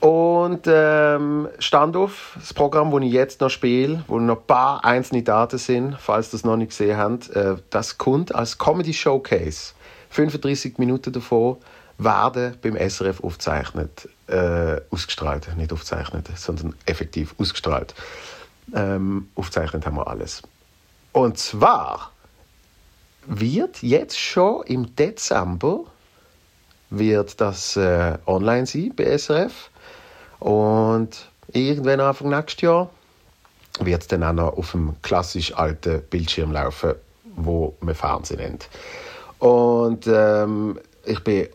Und 0.01 0.67
ähm, 0.67 1.49
Standoff, 1.59 2.37
das 2.39 2.53
Programm, 2.53 2.91
das 2.91 3.03
ich 3.03 3.13
jetzt 3.13 3.41
noch 3.41 3.51
spiele, 3.51 4.05
wo 4.07 4.19
noch 4.19 4.37
ein 4.37 4.47
paar 4.47 4.85
einzelne 4.85 5.23
Daten 5.23 5.59
sind, 5.59 5.97
falls 5.99 6.31
das 6.31 6.45
noch 6.45 6.57
nicht 6.57 6.69
gesehen 6.69 6.97
habt, 6.97 7.31
äh, 7.31 7.57
das 7.71 7.99
kommt 7.99 8.35
als 8.35 8.59
Comedy 8.59 8.93
Showcase. 8.93 9.73
35 10.11 10.79
Minuten 10.79 11.13
davon 11.13 11.57
werden 11.99 12.57
beim 12.63 12.77
SRF 12.77 13.25
aufgezeichnet, 13.25 14.09
äh, 14.27 14.81
ausgestrahlt, 14.91 15.57
nicht 15.57 15.73
aufgezeichnet, 15.73 16.29
sondern 16.37 16.75
effektiv 16.85 17.35
ausgestrahlt. 17.39 17.95
Ähm, 18.75 19.29
aufgezeichnet 19.35 19.87
haben 19.87 19.97
wir 19.97 20.07
alles. 20.07 20.43
Und 21.13 21.39
zwar 21.39 22.13
wird 23.27 23.83
jetzt 23.83 24.21
schon 24.21 24.63
im 24.67 24.95
Dezember 24.95 25.85
wird 26.91 27.41
das 27.41 27.77
äh, 27.77 28.19
online 28.27 28.67
sein 28.67 28.93
bei 28.95 29.17
SRF 29.17 29.71
und 30.39 31.29
irgendwann 31.53 32.01
Anfang 32.01 32.31
nächstes 32.31 32.63
Jahr 32.63 32.91
wird 33.81 34.03
es 34.03 34.09
dann 34.09 34.23
auch 34.23 34.33
noch 34.33 34.57
auf 34.57 34.73
dem 34.73 34.95
klassisch 35.03 35.55
alten 35.55 36.03
Bildschirm 36.03 36.53
laufen, 36.53 36.95
wo 37.37 37.75
man 37.81 37.95
Fernsehen 37.95 38.39
nennt. 38.39 38.69
Und 39.39 40.07
ähm, 40.07 40.81
ich 41.05 41.21
bin 41.21 41.49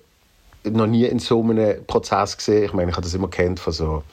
noch 0.63 0.87
nie 0.87 1.05
in 1.05 1.19
so 1.19 1.41
einem 1.41 1.83
Prozess 1.85 2.37
gesehen. 2.37 2.65
Ich 2.65 2.73
meine, 2.73 2.91
ich 2.91 2.95
habe 2.95 3.05
das 3.05 3.13
immer 3.13 3.29
kennt 3.29 3.59
von 3.59 3.73
so 3.73 4.03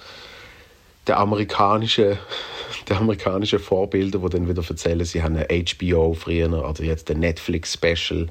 der 1.06 1.18
amerikanischen, 1.18 2.18
der 2.88 2.98
amerikanische 2.98 3.58
Vorbilder, 3.58 4.18
die 4.18 4.28
dann 4.30 4.48
wieder 4.48 4.62
erzählen, 4.66 5.04
sie 5.04 5.22
haben 5.22 5.36
eine 5.36 5.64
HBO 5.64 6.14
früher 6.14 6.50
oder 6.52 6.82
jetzt 6.82 7.10
ein 7.10 7.20
Netflix 7.20 7.74
Special. 7.74 8.28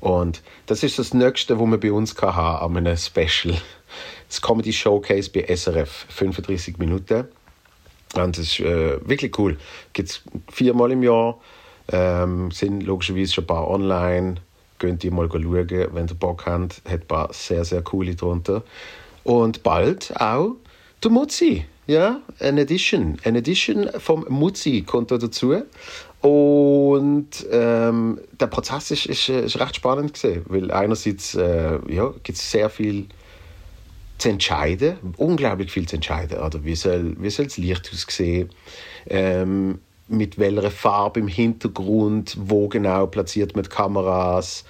Und 0.00 0.42
das 0.66 0.82
ist 0.82 0.98
das 0.98 1.14
Nächste, 1.14 1.58
was 1.58 1.66
wir 1.66 1.78
bei 1.78 1.92
uns 1.92 2.14
haben 2.20 2.76
an 2.76 2.86
einem 2.86 2.96
Special. 2.96 3.56
Das 4.28 4.42
Comedy 4.42 4.72
Showcase 4.72 5.30
bei 5.30 5.46
SRF, 5.54 6.06
35 6.08 6.78
Minuten. 6.78 7.28
Und 8.14 8.38
das 8.38 8.46
ist 8.46 8.60
äh, 8.60 8.98
wirklich 9.08 9.38
cool. 9.38 9.56
Gibt 9.92 10.10
es 10.10 10.22
viermal 10.50 10.92
im 10.92 11.02
Jahr. 11.02 11.38
Ähm, 11.92 12.50
sind 12.50 12.82
logischerweise 12.82 13.32
schon 13.32 13.44
ein 13.44 13.48
paar 13.48 13.68
online. 13.68 14.36
Könnt 14.78 15.04
ihr 15.04 15.12
mal 15.12 15.28
schauen, 15.30 15.70
wenn 15.70 16.08
ihr 16.08 16.14
Bock 16.14 16.46
habt. 16.46 16.82
Hat 16.84 17.02
ein 17.02 17.06
paar 17.06 17.32
sehr, 17.32 17.64
sehr 17.64 17.82
coole 17.82 18.14
drunter. 18.14 18.62
Und 19.24 19.62
bald 19.62 20.12
auch 20.20 20.56
der 21.02 21.10
Mutzi. 21.10 21.66
Ja, 21.86 22.20
eine 22.40 22.62
Edition. 22.62 23.16
Eine 23.22 23.38
Edition 23.38 23.88
vom 23.98 24.26
Mutzi 24.28 24.82
kommt 24.82 25.12
da 25.12 25.18
dazu. 25.18 25.62
Und 26.26 27.46
ähm, 27.52 28.20
der 28.32 28.48
Prozess 28.48 28.90
ist, 28.90 29.06
ist, 29.06 29.28
ist 29.28 29.60
recht 29.60 29.76
spannend 29.76 30.14
gesehen, 30.14 30.44
weil 30.48 30.72
einerseits 30.72 31.36
äh, 31.36 31.78
ja, 31.88 32.12
gibt 32.24 32.36
es 32.36 32.50
sehr 32.50 32.68
viel 32.68 33.06
zu 34.18 34.30
entscheiden, 34.30 34.96
unglaublich 35.18 35.70
viel 35.70 35.86
zu 35.86 35.94
entscheiden. 35.94 36.40
Oder 36.40 36.64
wie 36.64 36.74
soll, 36.74 37.14
wie 37.20 37.30
soll 37.30 37.44
das 37.44 37.58
Licht 37.58 37.88
aussehen? 37.92 38.50
Ähm, 39.08 39.78
mit 40.08 40.36
welcher 40.36 40.72
Farbe 40.72 41.20
im 41.20 41.28
Hintergrund, 41.28 42.36
wo 42.40 42.66
genau 42.66 43.06
platziert 43.06 43.54
man 43.54 43.62
die 43.62 43.70
Kameras. 43.70 44.64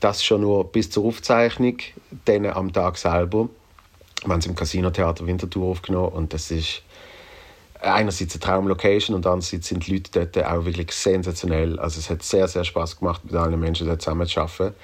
Das 0.00 0.24
schon 0.24 0.40
nur 0.40 0.64
bis 0.64 0.88
zur 0.88 1.04
Aufzeichnung, 1.04 1.76
dann 2.24 2.46
am 2.46 2.72
Tag 2.72 2.96
selber. 2.96 3.50
Wir 4.24 4.32
haben 4.32 4.38
es 4.38 4.46
im 4.46 4.54
Casino 4.54 4.88
Theater 4.88 5.26
Winterthur 5.26 5.66
aufgenommen 5.66 6.14
und 6.14 6.32
das 6.32 6.50
ist 6.50 6.82
einerseits 7.80 8.34
eine 8.34 8.40
Traumlocation 8.40 9.14
und 9.16 9.26
andererseits 9.26 9.68
sind 9.68 9.86
die 9.86 9.94
Leute 9.94 10.10
dort 10.12 10.46
auch 10.46 10.64
wirklich 10.64 10.92
sensationell. 10.92 11.78
Also 11.78 11.98
es 11.98 12.10
hat 12.10 12.22
sehr, 12.22 12.48
sehr 12.48 12.64
Spaß 12.64 12.98
gemacht, 12.98 13.24
mit 13.24 13.34
allen 13.34 13.58
Menschen 13.58 13.86
dort 13.86 14.02
zusammen 14.02 14.26
zu 14.26 14.40
arbeiten. 14.40 14.74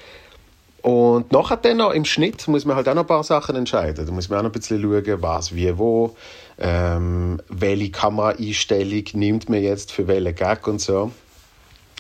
Und 0.82 1.30
nachher 1.30 1.58
dann 1.58 1.76
noch 1.76 1.92
im 1.92 2.04
Schnitt 2.04 2.48
muss 2.48 2.64
man 2.64 2.74
halt 2.74 2.88
auch 2.88 2.94
noch 2.94 3.04
ein 3.04 3.06
paar 3.06 3.22
Sachen 3.22 3.54
entscheiden. 3.54 4.04
Da 4.04 4.12
muss 4.12 4.28
man 4.28 4.40
auch 4.40 4.42
noch 4.42 4.50
ein 4.50 4.52
bisschen 4.52 4.82
schauen, 4.82 5.22
was, 5.22 5.54
wie, 5.54 5.78
wo, 5.78 6.16
ähm, 6.58 7.40
welche 7.48 7.90
Kameraeinstellung 7.90 9.04
nimmt 9.14 9.48
man 9.48 9.62
jetzt 9.62 9.92
für 9.92 10.08
welchen 10.08 10.34
Gag 10.34 10.66
und 10.66 10.80
so. 10.80 11.12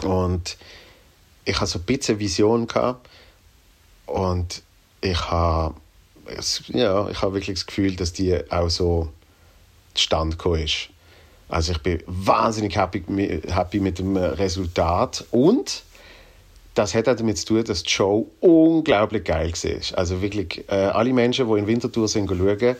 Und 0.02 0.56
ich 1.44 1.60
hatte 1.60 1.70
so 1.70 1.78
ein 1.78 1.84
bisschen 1.84 2.18
Vision 2.18 2.66
gehabt 2.66 3.08
und 4.06 4.62
ich 5.00 5.30
habe 5.30 5.74
ja, 6.68 7.08
ich 7.08 7.20
habe 7.20 7.34
wirklich 7.34 7.58
das 7.58 7.66
Gefühl, 7.66 7.96
dass 7.96 8.12
die 8.12 8.38
auch 8.50 8.68
so 8.68 9.08
zustande 9.94 10.36
gekommen 10.36 10.62
ist. 10.62 10.88
Also 11.48 11.72
ich 11.72 11.78
bin 11.78 12.02
wahnsinnig 12.06 12.76
happy, 12.76 13.02
happy 13.48 13.80
mit 13.80 13.98
dem 13.98 14.16
Resultat 14.16 15.24
und 15.30 15.82
das 16.74 16.94
hat 16.94 17.08
auch 17.08 17.16
damit 17.16 17.36
zu 17.36 17.46
tun, 17.46 17.64
dass 17.64 17.82
die 17.82 17.90
Show 17.90 18.30
unglaublich 18.40 19.24
geil 19.24 19.52
war. 19.52 19.98
Also 19.98 20.22
wirklich, 20.22 20.64
äh, 20.68 20.74
alle 20.74 21.12
Menschen, 21.12 21.46
die 21.46 21.58
in 21.58 21.66
Winterthur 21.66 22.08
sind, 22.08 22.28
schauen, 22.28 22.76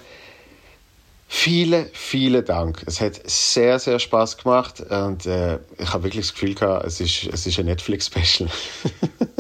Vielen, 1.35 1.87
vielen 1.95 2.45
Dank. 2.45 2.83
Es 2.85 3.01
hat 3.01 3.19
sehr, 3.25 3.79
sehr 3.79 3.99
Spaß 3.99 4.37
gemacht 4.37 4.81
und 4.81 5.25
äh, 5.25 5.61
ich 5.79 5.91
habe 5.91 6.05
wirklich 6.05 6.27
das 6.27 6.35
Gefühl 6.35 6.55
gehabt, 6.55 6.85
es 6.85 7.01
ist, 7.01 7.25
es 7.33 7.47
ist 7.47 7.59
ein 7.59 7.65
Netflix-Special. 7.65 8.51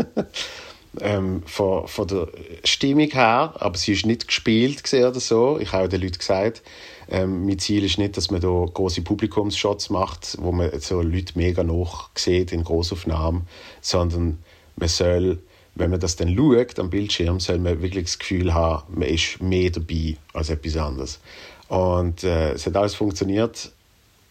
ähm, 1.02 1.42
von, 1.44 1.86
von 1.86 2.08
der 2.08 2.28
Stimmung 2.64 3.10
her, 3.10 3.52
aber 3.58 3.76
sie 3.76 3.92
ist 3.92 4.06
nicht 4.06 4.26
gespielt 4.26 4.82
oder 4.94 5.20
so. 5.20 5.58
Ich 5.60 5.72
habe 5.72 5.90
den 5.90 6.00
Leuten 6.00 6.16
gesagt, 6.16 6.62
ähm, 7.08 7.46
mein 7.46 7.58
Ziel 7.58 7.84
ist 7.84 7.98
nicht, 7.98 8.16
dass 8.16 8.30
man 8.30 8.40
da 8.40 8.48
große 8.48 9.02
Publikumsshots 9.02 9.90
macht, 9.90 10.36
wo 10.40 10.52
man 10.52 10.78
so 10.80 11.02
Leute 11.02 11.32
mega 11.36 11.62
noch 11.62 12.10
sieht 12.14 12.52
in 12.52 12.64
Großaufnahmen, 12.64 13.42
sondern 13.80 14.38
man 14.76 14.88
soll, 14.88 15.38
wenn 15.74 15.90
man 15.90 16.00
das 16.00 16.16
dann 16.16 16.34
schaut 16.36 16.78
am 16.78 16.90
Bildschirm, 16.90 17.40
soll 17.40 17.58
man 17.58 17.82
wirklich 17.82 18.04
das 18.04 18.18
Gefühl 18.18 18.54
haben, 18.54 18.82
man 18.94 19.08
ist 19.08 19.40
mehr 19.40 19.70
dabei 19.70 20.16
als 20.32 20.50
etwas 20.50 20.76
anderes. 20.76 21.20
Und 21.68 22.24
äh, 22.24 22.52
es 22.52 22.66
hat 22.66 22.76
alles 22.76 22.94
funktioniert. 22.94 23.72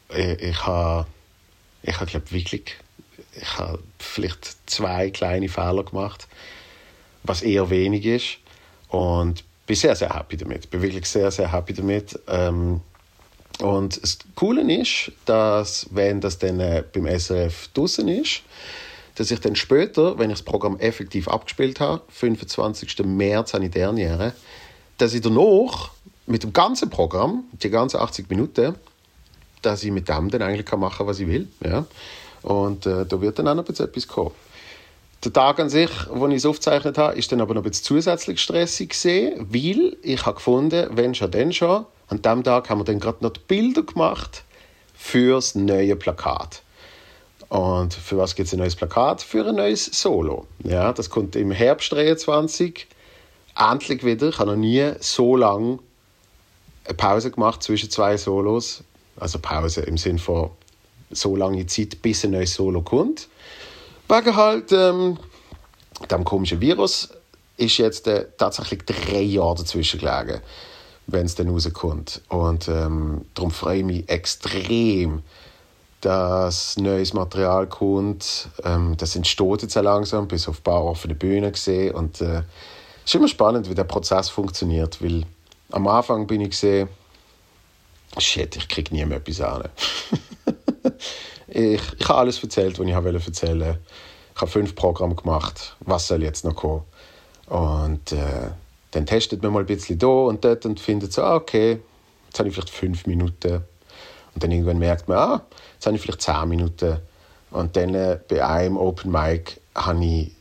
Ich, 0.09 0.41
ich 0.41 0.65
habe, 0.65 1.07
ich 1.83 1.99
habe 1.99 2.05
glaube 2.09 2.31
wirklich, 2.31 2.75
ich 3.39 3.57
habe 3.57 3.79
vielleicht 3.97 4.69
zwei 4.69 5.09
kleine 5.09 5.49
Fehler 5.49 5.83
gemacht, 5.83 6.27
was 7.23 7.41
eher 7.41 7.69
wenig 7.69 8.05
ist. 8.05 8.37
Und 8.89 9.43
bin 9.65 9.75
sehr, 9.75 9.95
sehr 9.95 10.13
happy 10.13 10.37
damit. 10.37 10.69
Bin 10.69 10.81
wirklich 10.81 11.05
sehr, 11.05 11.31
sehr 11.31 11.51
happy 11.51 11.73
damit. 11.73 12.19
Ähm, 12.27 12.81
und 13.59 14.01
das 14.01 14.17
Coole 14.35 14.61
ist, 14.73 15.11
dass, 15.25 15.87
wenn 15.91 16.19
das 16.19 16.39
dann 16.39 16.59
äh, 16.59 16.83
beim 16.93 17.05
SRF 17.07 17.69
draußen 17.73 18.07
ist, 18.07 18.41
dass 19.15 19.29
ich 19.29 19.39
dann 19.39 19.55
später, 19.55 20.17
wenn 20.17 20.29
ich 20.29 20.37
das 20.39 20.45
Programm 20.45 20.79
effektiv 20.79 21.27
abgespielt 21.27 21.79
habe, 21.79 22.01
25. 22.09 23.05
März 23.05 23.53
habe 23.53 23.65
ich 23.65 23.71
Derniere, 23.71 24.33
dass 24.97 25.13
ich 25.13 25.21
danach 25.21 25.91
mit 26.25 26.43
dem 26.43 26.53
ganzen 26.53 26.89
Programm, 26.89 27.43
die 27.51 27.69
ganzen 27.69 27.97
80 27.97 28.29
Minuten, 28.29 28.75
dass 29.61 29.83
ich 29.83 29.91
mit 29.91 30.09
dem 30.09 30.29
dann 30.29 30.41
eigentlich 30.41 30.71
machen 30.71 30.97
kann, 30.97 31.07
was 31.07 31.19
ich 31.19 31.27
will. 31.27 31.47
Ja? 31.63 31.85
Und 32.41 32.85
äh, 32.85 33.05
da 33.05 33.21
wird 33.21 33.37
dann 33.37 33.47
auch 33.47 33.55
noch 33.55 33.67
etwas 33.67 34.07
kommen. 34.07 34.31
Der 35.23 35.33
Tag 35.33 35.59
an 35.59 35.69
sich, 35.69 35.91
wo 36.09 36.27
ich 36.29 36.37
es 36.37 36.45
aufgezeichnet 36.47 36.97
habe, 36.97 37.15
ist 37.15 37.31
dann 37.31 37.41
aber 37.41 37.53
noch 37.53 37.61
ein 37.61 37.69
bisschen 37.69 37.85
zusätzlich 37.85 38.41
stressig 38.41 38.89
gesehen, 38.89 39.47
weil 39.51 39.95
ich 40.01 40.25
habe 40.25 40.35
gefunden, 40.35 40.89
wenn 40.93 41.13
schon, 41.13 41.29
dann 41.29 41.53
schon. 41.53 41.85
An 42.07 42.23
dem 42.23 42.43
Tag 42.43 42.69
haben 42.69 42.79
wir 42.79 42.85
dann 42.85 42.99
gerade 42.99 43.23
noch 43.23 43.29
die 43.29 43.39
Bilder 43.47 43.83
gemacht 43.83 44.43
fürs 44.95 45.53
neue 45.53 45.95
Plakat. 45.95 46.63
Und 47.49 47.93
für 47.93 48.17
was 48.17 48.33
gibt 48.33 48.47
es 48.47 48.53
ein 48.53 48.59
neues 48.59 48.75
Plakat? 48.75 49.21
Für 49.21 49.47
ein 49.47 49.55
neues 49.55 49.85
Solo. 49.85 50.47
Ja, 50.63 50.91
das 50.91 51.09
kommt 51.09 51.35
im 51.35 51.51
Herbst 51.51 51.91
23. 51.91 52.87
Endlich 53.55 54.03
wieder. 54.03 54.29
Ich 54.29 54.39
habe 54.39 54.51
noch 54.51 54.57
nie 54.57 54.93
so 55.01 55.35
lange 55.35 55.79
eine 56.85 56.93
Pause 56.95 57.29
gemacht 57.29 57.61
zwischen 57.61 57.91
zwei 57.91 58.17
Solos. 58.17 58.83
Also 59.17 59.37
Pause 59.37 59.81
im 59.81 59.97
Sinne 59.97 60.19
von 60.19 60.49
so 61.11 61.35
lange 61.35 61.65
Zeit, 61.67 62.01
bis 62.01 62.23
ein 62.23 62.31
neues 62.31 62.55
Solo 62.55 62.81
kommt. 62.81 63.27
Wegen 64.11 64.35
halt 64.35 64.73
ähm, 64.73 65.17
dem 66.09 66.25
komischen 66.25 66.59
Virus 66.59 67.07
ist 67.55 67.77
jetzt 67.77 68.07
äh, 68.07 68.25
tatsächlich 68.37 68.83
drei 68.83 69.21
Jahre 69.21 69.55
dazwischen 69.55 70.01
gelegen, 70.01 70.41
wenn 71.07 71.25
es 71.27 71.35
dann 71.35 71.47
rauskommt. 71.47 72.21
Und 72.27 72.67
ähm, 72.67 73.23
darum 73.35 73.51
freue 73.51 73.77
ich 73.77 73.85
mich 73.85 74.09
extrem, 74.09 75.23
dass 76.01 76.75
neues 76.75 77.13
Material 77.13 77.67
kommt. 77.67 78.49
Ähm, 78.65 78.97
das 78.97 79.15
entsteht 79.15 79.61
jetzt 79.61 79.75
langsam, 79.75 80.27
bis 80.27 80.45
auf 80.49 80.59
ein 80.59 80.63
paar 80.63 80.83
offene 80.83 81.15
Bühnen 81.15 81.53
gesehen. 81.53 81.95
Und 81.95 82.19
äh, 82.19 82.39
es 83.05 83.11
ist 83.11 83.15
immer 83.15 83.29
spannend, 83.29 83.69
wie 83.69 83.75
der 83.75 83.85
Prozess 83.85 84.27
funktioniert, 84.27 85.01
weil 85.01 85.23
am 85.71 85.87
Anfang 85.87 86.27
bin 86.27 86.41
ich 86.41 86.49
gesehen, 86.49 86.89
shit, 88.17 88.57
ich 88.57 88.67
kriege 88.67 88.93
nie 88.93 89.05
mehr 89.05 89.19
etwas 89.19 89.39
an. 89.39 89.69
ich, 91.51 91.81
ich 91.99 92.09
habe 92.09 92.19
alles 92.19 92.41
erzählt, 92.41 92.79
was 92.79 92.87
ich 92.87 92.93
erzählen 92.93 93.59
wollte. 93.59 93.79
Ich 94.33 94.41
habe 94.41 94.51
fünf 94.51 94.75
Programme 94.75 95.15
gemacht. 95.15 95.75
Was 95.81 96.07
soll 96.07 96.23
jetzt 96.23 96.45
noch 96.45 96.55
kommen? 96.55 96.83
Und 97.47 98.11
äh, 98.13 98.49
dann 98.91 99.05
testet 99.05 99.43
man 99.43 99.53
mal 99.53 99.59
ein 99.59 99.65
bisschen 99.65 99.99
da 99.99 100.07
und 100.07 100.43
dort 100.43 100.65
und 100.65 100.79
findet 100.79 101.13
so, 101.13 101.23
ah, 101.23 101.35
okay, 101.35 101.79
jetzt 102.27 102.39
habe 102.39 102.49
ich 102.49 102.55
vielleicht 102.55 102.69
fünf 102.69 103.05
Minuten. 103.05 103.63
Und 104.33 104.43
dann 104.43 104.51
irgendwann 104.51 104.79
merkt 104.79 105.09
man, 105.09 105.17
ah, 105.17 105.45
jetzt 105.73 105.85
habe 105.85 105.95
ich 105.95 106.01
vielleicht 106.01 106.21
zehn 106.21 106.47
Minuten. 106.47 106.97
Und 107.51 107.75
dann 107.75 107.93
äh, 107.93 108.19
bei 108.29 108.45
einem 108.45 108.77
Open 108.77 109.11
Mic 109.11 109.59
habe 109.75 110.03
ich 110.05 110.27
ein 110.27 110.35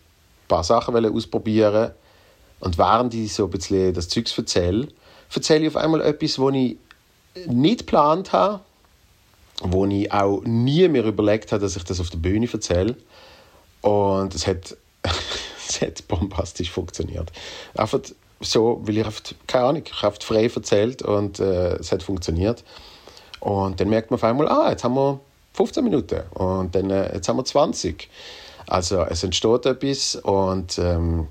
paar 0.49 0.65
Sachen 0.65 0.95
ausprobieren 1.05 1.93
und 2.61 2.79
während 2.79 3.15
ich 3.15 3.35
so 3.35 3.45
ein 3.47 3.51
bisschen 3.51 3.95
das 3.95 4.09
Zeugs 4.09 4.37
erzähle, 4.37 4.89
erzähle 5.35 5.63
ich 5.63 5.69
auf 5.69 5.77
einmal 5.77 6.03
etwas, 6.03 6.39
was 6.39 6.55
ich 6.55 6.77
nicht 7.47 7.81
geplant 7.81 8.33
habe, 8.33 8.61
wo 9.61 9.87
ich 9.87 10.11
auch 10.13 10.43
nie 10.45 10.89
mir 10.89 11.05
überlegt 11.05 11.53
habe, 11.53 11.63
dass 11.63 11.77
ich 11.77 11.85
das 11.85 12.01
auf 12.01 12.11
der 12.11 12.19
Bühne 12.19 12.49
erzähle. 12.53 12.97
Und 13.83 14.35
es 14.35 14.47
hat, 14.47 14.77
es 15.69 15.81
hat 15.81 16.07
bombastisch 16.09 16.71
funktioniert. 16.71 17.31
Einfach 17.75 18.01
so, 18.41 18.81
weil 18.83 18.99
ich 18.99 19.05
einfach, 19.05 19.23
keine 19.47 19.65
Ahnung, 19.67 19.83
ich 19.87 20.03
habe 20.03 20.17
frei 20.21 20.47
erzählt 20.47 21.03
und 21.03 21.41
äh, 21.41 21.75
es 21.77 21.93
hat 21.93 22.03
funktioniert. 22.03 22.65
Und 23.41 23.81
dann 23.81 23.89
merkt 23.89 24.11
man 24.11 24.17
auf 24.17 24.25
einmal, 24.25 24.49
ah, 24.49 24.71
jetzt 24.71 24.85
haben 24.85 24.95
wir 24.95 25.21
15 25.55 25.85
Minuten 25.85 26.23
und 26.35 26.75
dann 26.75 26.91
äh, 26.91 27.15
jetzt 27.15 27.29
haben 27.29 27.37
wir 27.37 27.45
20. 27.45 28.09
Also 28.67 29.03
es 29.03 29.25
entsteht 29.25 29.67
etwas 29.67 30.17
und 30.17 30.79
ähm, 30.79 31.29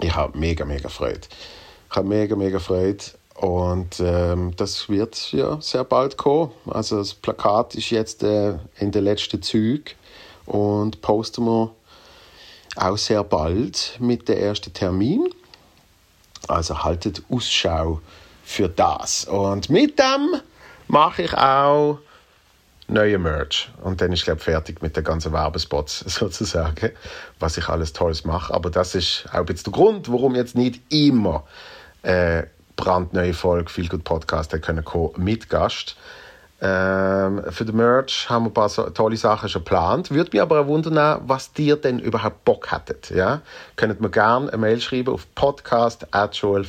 ich 0.00 0.14
habe 0.14 0.36
mega, 0.36 0.64
mega 0.64 0.88
Freude. 0.88 1.20
Ich 1.90 1.96
habe 1.96 2.08
mega, 2.08 2.34
mega 2.34 2.58
Freude 2.58 3.04
und 3.44 4.00
ähm, 4.00 4.52
das 4.56 4.88
wird 4.88 5.30
ja 5.32 5.60
sehr 5.60 5.84
bald 5.84 6.16
kommen. 6.16 6.50
Also 6.64 6.96
das 6.96 7.12
Plakat 7.12 7.74
ist 7.74 7.90
jetzt 7.90 8.22
äh, 8.22 8.54
in 8.78 8.90
den 8.90 9.04
letzten 9.04 9.42
Zügen 9.42 9.84
und 10.46 11.02
posten 11.02 11.44
wir 11.44 11.70
auch 12.76 12.96
sehr 12.96 13.22
bald 13.22 13.98
mit 14.00 14.30
dem 14.30 14.38
ersten 14.38 14.72
Termin. 14.72 15.28
Also 16.48 16.84
haltet 16.84 17.22
Ausschau 17.28 18.00
für 18.44 18.70
das. 18.70 19.26
Und 19.26 19.68
mit 19.68 19.98
dem 19.98 20.40
mache 20.88 21.24
ich 21.24 21.34
auch 21.34 21.98
neue 22.88 23.18
Merch. 23.18 23.68
Und 23.82 24.00
dann 24.00 24.10
ist 24.12 24.20
ich 24.20 24.24
glaube 24.24 24.40
fertig 24.40 24.80
mit 24.80 24.96
den 24.96 25.04
ganzen 25.04 25.34
Werbespots 25.34 25.98
sozusagen, 26.06 26.92
was 27.40 27.58
ich 27.58 27.68
alles 27.68 27.92
Tolles 27.92 28.24
mache. 28.24 28.54
Aber 28.54 28.70
das 28.70 28.94
ist 28.94 29.26
auch 29.34 29.46
jetzt 29.46 29.66
der 29.66 29.72
Grund, 29.74 30.10
warum 30.10 30.34
jetzt 30.34 30.54
nicht 30.54 30.80
immer 30.90 31.44
äh, 32.04 32.44
brandneue 32.76 33.34
Folge 33.34 33.70
Viel 33.70 33.88
Good 33.88 34.04
Podcast 34.04 34.50
können 34.62 34.84
mit 35.16 35.48
Gast. 35.48 35.96
Ähm, 36.60 37.42
für 37.50 37.64
den 37.64 37.76
Merch 37.76 38.30
haben 38.30 38.44
wir 38.44 38.50
ein 38.50 38.54
paar 38.54 38.68
so, 38.68 38.88
tolle 38.90 39.16
Sachen 39.16 39.48
schon 39.48 39.62
geplant. 39.62 40.10
Würde 40.10 40.30
mich 40.32 40.40
aber 40.40 40.60
auch 40.60 40.66
wundern, 40.66 41.20
was 41.26 41.52
dir 41.52 41.76
denn 41.76 41.98
überhaupt 41.98 42.44
Bock 42.44 42.72
hättet. 42.72 43.10
Ja? 43.10 43.42
Könnt 43.76 44.00
mir 44.00 44.08
gerne 44.08 44.48
eine 44.48 44.56
Mail 44.56 44.80
schreiben 44.80 45.12
auf 45.12 45.26
podcast.joel 45.34 46.64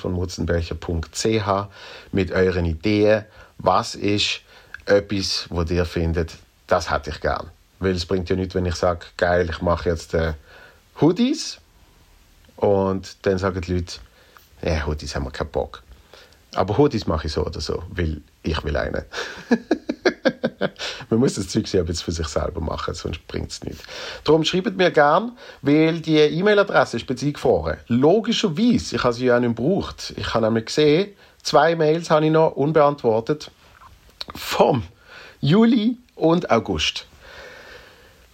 mit 2.11 2.31
euren 2.31 2.65
Ideen. 2.65 3.25
Was 3.57 3.95
ist 3.95 4.41
etwas, 4.85 5.47
wo 5.49 5.61
ihr 5.61 5.85
findet, 5.85 6.33
das 6.67 6.91
hätte 6.91 7.11
ich 7.11 7.21
gern. 7.21 7.49
Weil 7.79 7.93
es 7.93 8.05
bringt 8.05 8.29
ja 8.29 8.35
nichts, 8.35 8.55
wenn 8.55 8.65
ich 8.65 8.75
sage, 8.75 9.05
geil, 9.17 9.49
ich 9.49 9.61
mache 9.61 9.89
jetzt 9.89 10.13
äh, 10.13 10.33
Hoodies 10.99 11.59
und 12.55 13.25
dann 13.25 13.37
sagen 13.37 13.61
die 13.61 13.73
Leute, 13.73 13.99
ja, 14.61 14.85
Hoodies 14.85 15.15
haben 15.15 15.25
wir 15.25 15.31
keinen 15.31 15.51
Bock. 15.51 15.83
Aber 16.55 16.77
Hoodies 16.77 17.05
mache 17.05 17.27
ich 17.27 17.33
so 17.33 17.45
oder 17.45 17.61
so, 17.61 17.83
weil 17.89 18.21
ich 18.43 18.63
will 18.63 18.77
einen. 18.77 19.03
Man 21.09 21.19
muss 21.19 21.35
das 21.35 21.49
Zeug 21.49 21.71
jetzt 21.71 22.03
für 22.03 22.11
sich 22.11 22.27
selber 22.27 22.61
machen, 22.61 22.93
sonst 22.93 23.27
bringt 23.27 23.51
es 23.51 23.63
nichts. 23.63 23.83
Darum 24.23 24.43
schreibt 24.43 24.75
mir 24.77 24.91
gern, 24.91 25.33
weil 25.61 25.99
die 25.99 26.17
E-Mail-Adresse 26.17 26.97
ist 26.97 27.09
eingefroren. 27.09 27.77
Logischerweise, 27.87 28.95
ich 28.95 29.03
habe 29.03 29.13
sie 29.13 29.25
ja 29.25 29.39
nicht 29.39 29.55
gebraucht. 29.55 30.13
Ich 30.17 30.33
habe 30.33 30.45
nämlich 30.45 30.65
gesehen, 30.65 31.13
zwei 31.43 31.75
Mails 31.75 32.09
habe 32.09 32.25
ich 32.25 32.31
noch 32.31 32.51
unbeantwortet 32.51 33.51
vom 34.33 34.83
Juli 35.41 35.97
und 36.15 36.49
August. 36.49 37.05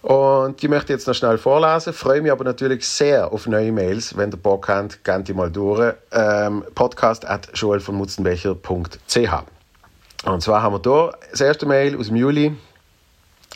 Und 0.02 0.60
die 0.60 0.66
möchte 0.66 0.92
ich 0.92 0.98
jetzt 0.98 1.06
noch 1.06 1.14
schnell 1.14 1.38
vorlesen. 1.38 1.92
Freue 1.92 2.20
mich 2.20 2.32
aber 2.32 2.42
natürlich 2.42 2.86
sehr 2.86 3.32
auf 3.32 3.46
neue 3.46 3.70
Mails. 3.70 4.16
Wenn 4.16 4.32
ihr 4.32 4.36
Bock 4.36 4.68
habt, 4.68 5.04
geht 5.04 5.28
die 5.28 5.32
mal 5.32 5.50
durch. 5.50 5.94
Ähm, 6.10 6.64
podcast 6.74 7.24
at 7.24 7.48
joelvonmutzenbecher.ch 7.54 9.32
Und 10.24 10.42
zwar 10.42 10.62
haben 10.62 10.74
wir 10.74 10.80
hier 10.82 11.12
das 11.30 11.40
erste 11.40 11.66
Mail 11.66 11.96
aus 11.96 12.08
dem 12.08 12.16
Juli. 12.16 12.56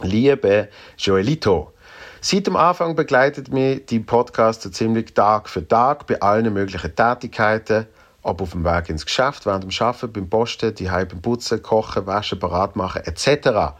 Liebe 0.02 0.68
Joelito, 0.98 1.72
Seit 2.20 2.46
dem 2.46 2.56
Anfang 2.56 2.94
begleitet 2.94 3.52
mich 3.52 3.86
die 3.86 4.00
Podcast 4.00 4.62
so 4.62 4.70
ziemlich 4.70 5.14
Tag 5.14 5.48
für 5.48 5.66
Tag 5.66 6.06
bei 6.06 6.20
allen 6.20 6.52
möglichen 6.52 6.94
Tätigkeiten, 6.94 7.86
ob 8.22 8.40
auf 8.40 8.50
dem 8.50 8.64
Weg 8.64 8.88
ins 8.88 9.04
Geschäft, 9.04 9.46
während 9.46 9.64
dem 9.64 9.70
Arbeiten, 9.86 10.12
beim 10.12 10.28
Posten, 10.28 10.74
die 10.74 10.84
beim 10.84 11.22
Putzen, 11.22 11.62
Kochen, 11.62 12.06
Waschen, 12.06 12.38
Parat 12.38 12.74
machen 12.76 13.02
etc 13.04 13.74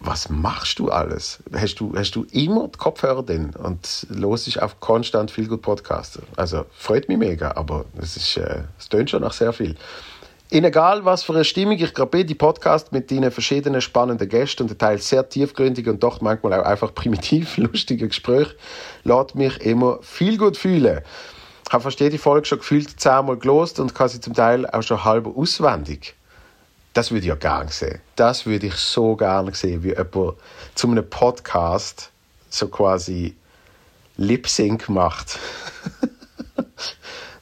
was 0.00 0.30
machst 0.30 0.78
du 0.78 0.88
alles? 0.88 1.38
Hast 1.54 1.76
du, 1.76 1.92
hast 1.94 2.12
du 2.16 2.24
immer 2.32 2.68
die 2.68 2.78
Kopfhörer 2.78 3.22
drin 3.22 3.50
und 3.62 4.06
los 4.08 4.46
ich 4.46 4.60
auf 4.60 4.80
konstant 4.80 5.30
viel 5.30 5.46
gut 5.46 5.60
Podcasten? 5.60 6.22
Also 6.36 6.64
freut 6.72 7.08
mich 7.08 7.18
mega, 7.18 7.52
aber 7.54 7.84
es 8.00 8.16
ist, 8.16 8.38
äh, 8.38 8.62
es 8.78 8.88
tönt 8.88 9.10
schon 9.10 9.22
nach 9.22 9.34
sehr 9.34 9.52
viel. 9.52 9.76
In 10.48 10.64
egal 10.64 11.04
was 11.04 11.22
für 11.22 11.34
eine 11.34 11.44
Stimmung 11.44 11.78
ich 11.78 11.94
gerade 11.94 12.10
bin, 12.10 12.26
die 12.26 12.34
Podcast 12.34 12.92
mit 12.92 13.10
deinen 13.10 13.30
verschiedenen 13.30 13.80
spannenden 13.82 14.28
Gästen 14.28 14.64
und 14.64 14.78
teils 14.78 15.08
sehr 15.08 15.28
tiefgründigen 15.28 15.92
und 15.92 16.02
doch 16.02 16.22
manchmal 16.22 16.54
auch 16.54 16.64
einfach 16.64 16.94
primitiv 16.94 17.56
lustigen 17.58 18.08
Gesprächen, 18.08 18.54
lässt 19.04 19.34
mich 19.34 19.60
immer 19.60 19.98
viel 20.00 20.38
gut 20.38 20.56
fühlen. 20.56 21.02
Ich 21.66 21.72
habe 21.72 21.84
fast 21.84 22.00
jede 22.00 22.18
Folge 22.18 22.46
schon 22.46 22.58
gefühlt 22.58 22.98
zehnmal 22.98 23.36
gelost 23.36 23.78
und 23.78 23.94
kann 23.94 24.08
sie 24.08 24.20
zum 24.20 24.34
Teil 24.34 24.66
auch 24.66 24.82
schon 24.82 25.04
halb 25.04 25.26
auswendig 25.26 26.16
das 26.92 27.10
würde 27.10 27.20
ich 27.20 27.28
ja 27.28 27.36
gerne 27.36 27.70
sehen. 27.70 28.00
Das 28.16 28.46
würde 28.46 28.66
ich 28.66 28.74
so 28.74 29.16
gerne 29.16 29.54
sehen, 29.54 29.82
wie 29.82 29.90
jemand 29.90 30.36
zu 30.74 30.88
einem 30.88 31.08
Podcast 31.08 32.10
so 32.48 32.68
quasi 32.68 33.36
Lip-Sync 34.16 34.88
macht. 34.88 35.38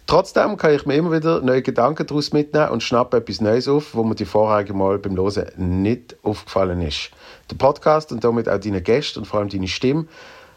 Trotzdem 0.06 0.56
kann 0.56 0.74
ich 0.74 0.86
mir 0.86 0.94
immer 0.94 1.12
wieder 1.12 1.42
neue 1.42 1.60
Gedanken 1.60 2.06
daraus 2.06 2.32
mitnehmen 2.32 2.70
und 2.70 2.82
schnappe 2.82 3.18
etwas 3.18 3.42
Neues 3.42 3.68
auf, 3.68 3.94
wo 3.94 4.04
mir 4.04 4.14
die 4.14 4.24
vorherige 4.24 4.72
Mal 4.72 4.98
beim 4.98 5.16
Hören 5.16 5.82
nicht 5.82 6.16
aufgefallen 6.22 6.80
ist. 6.80 7.10
Der 7.50 7.56
Podcast 7.56 8.10
und 8.12 8.24
damit 8.24 8.48
auch 8.48 8.58
deine 8.58 8.80
Gäste 8.80 9.20
und 9.20 9.26
vor 9.26 9.40
allem 9.40 9.50
deine 9.50 9.68
Stimme 9.68 10.06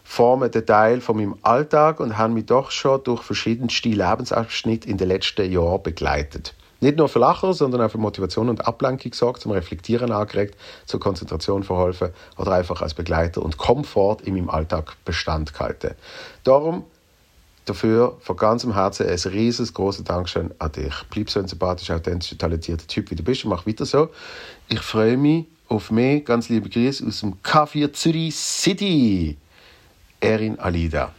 formen 0.04 0.52
den 0.52 0.66
Teil 0.66 1.02
von 1.02 1.18
meinem 1.18 1.36
Alltag 1.42 2.00
und 2.00 2.18
haben 2.18 2.34
mich 2.34 2.46
doch 2.46 2.72
schon 2.72 3.04
durch 3.04 3.24
verschiedenste 3.24 3.90
Lebensabschnitte 3.90 4.90
in 4.90 4.98
den 4.98 5.10
letzten 5.10 5.52
Jahren 5.52 5.84
begleitet. 5.84 6.54
Nicht 6.82 6.98
nur 6.98 7.08
für 7.08 7.20
Lacher, 7.20 7.54
sondern 7.54 7.82
auch 7.82 7.92
für 7.92 8.00
Motivation 8.00 8.50
und 8.50 8.68
Ablenkung 8.68 9.12
gesorgt, 9.12 9.42
zum 9.42 9.52
Reflektieren 9.52 10.12
angeregt, 10.12 10.58
zur 10.86 11.00
Konzentration 11.00 11.64
verholfen 11.64 12.10
oder 12.38 12.54
einfach 12.54 12.82
als 12.82 12.96
Begleiter 12.96 13.44
und 13.44 13.58
Komfort 13.58 14.18
in 14.24 14.34
meinem 14.34 14.50
Alltag 14.50 14.98
Bestand 15.06 15.54
gehalten. 15.54 15.96
Darum 16.44 16.86
dafür 17.66 18.18
von 18.22 18.36
ganzem 18.36 18.74
Herzen 18.74 19.08
ein 19.08 19.16
riesengroßes 19.16 20.04
Dankeschön 20.04 20.52
an 20.58 20.72
dich. 20.72 20.94
Bleib 21.12 21.30
so 21.30 21.40
ein 21.40 21.48
sympathischer, 21.48 21.96
authentischer, 21.96 22.38
talentierter 22.38 22.88
Typ, 22.88 23.12
wie 23.12 23.16
du 23.16 23.24
bist 23.24 23.44
und 23.44 23.52
mach 23.52 23.68
weiter 23.68 23.86
so. 23.86 24.10
Ich 24.68 24.80
freue 24.80 25.18
mich 25.18 25.46
auf 25.68 25.92
mehr. 25.92 26.22
Ganz 26.22 26.50
liebe 26.50 26.68
Grüße 26.68 27.06
aus 27.06 27.20
dem 27.20 27.36
K4 27.44 27.94
Zürich 27.94 28.36
City. 28.36 29.38
Erin 30.20 30.60
Alida. 30.60 31.14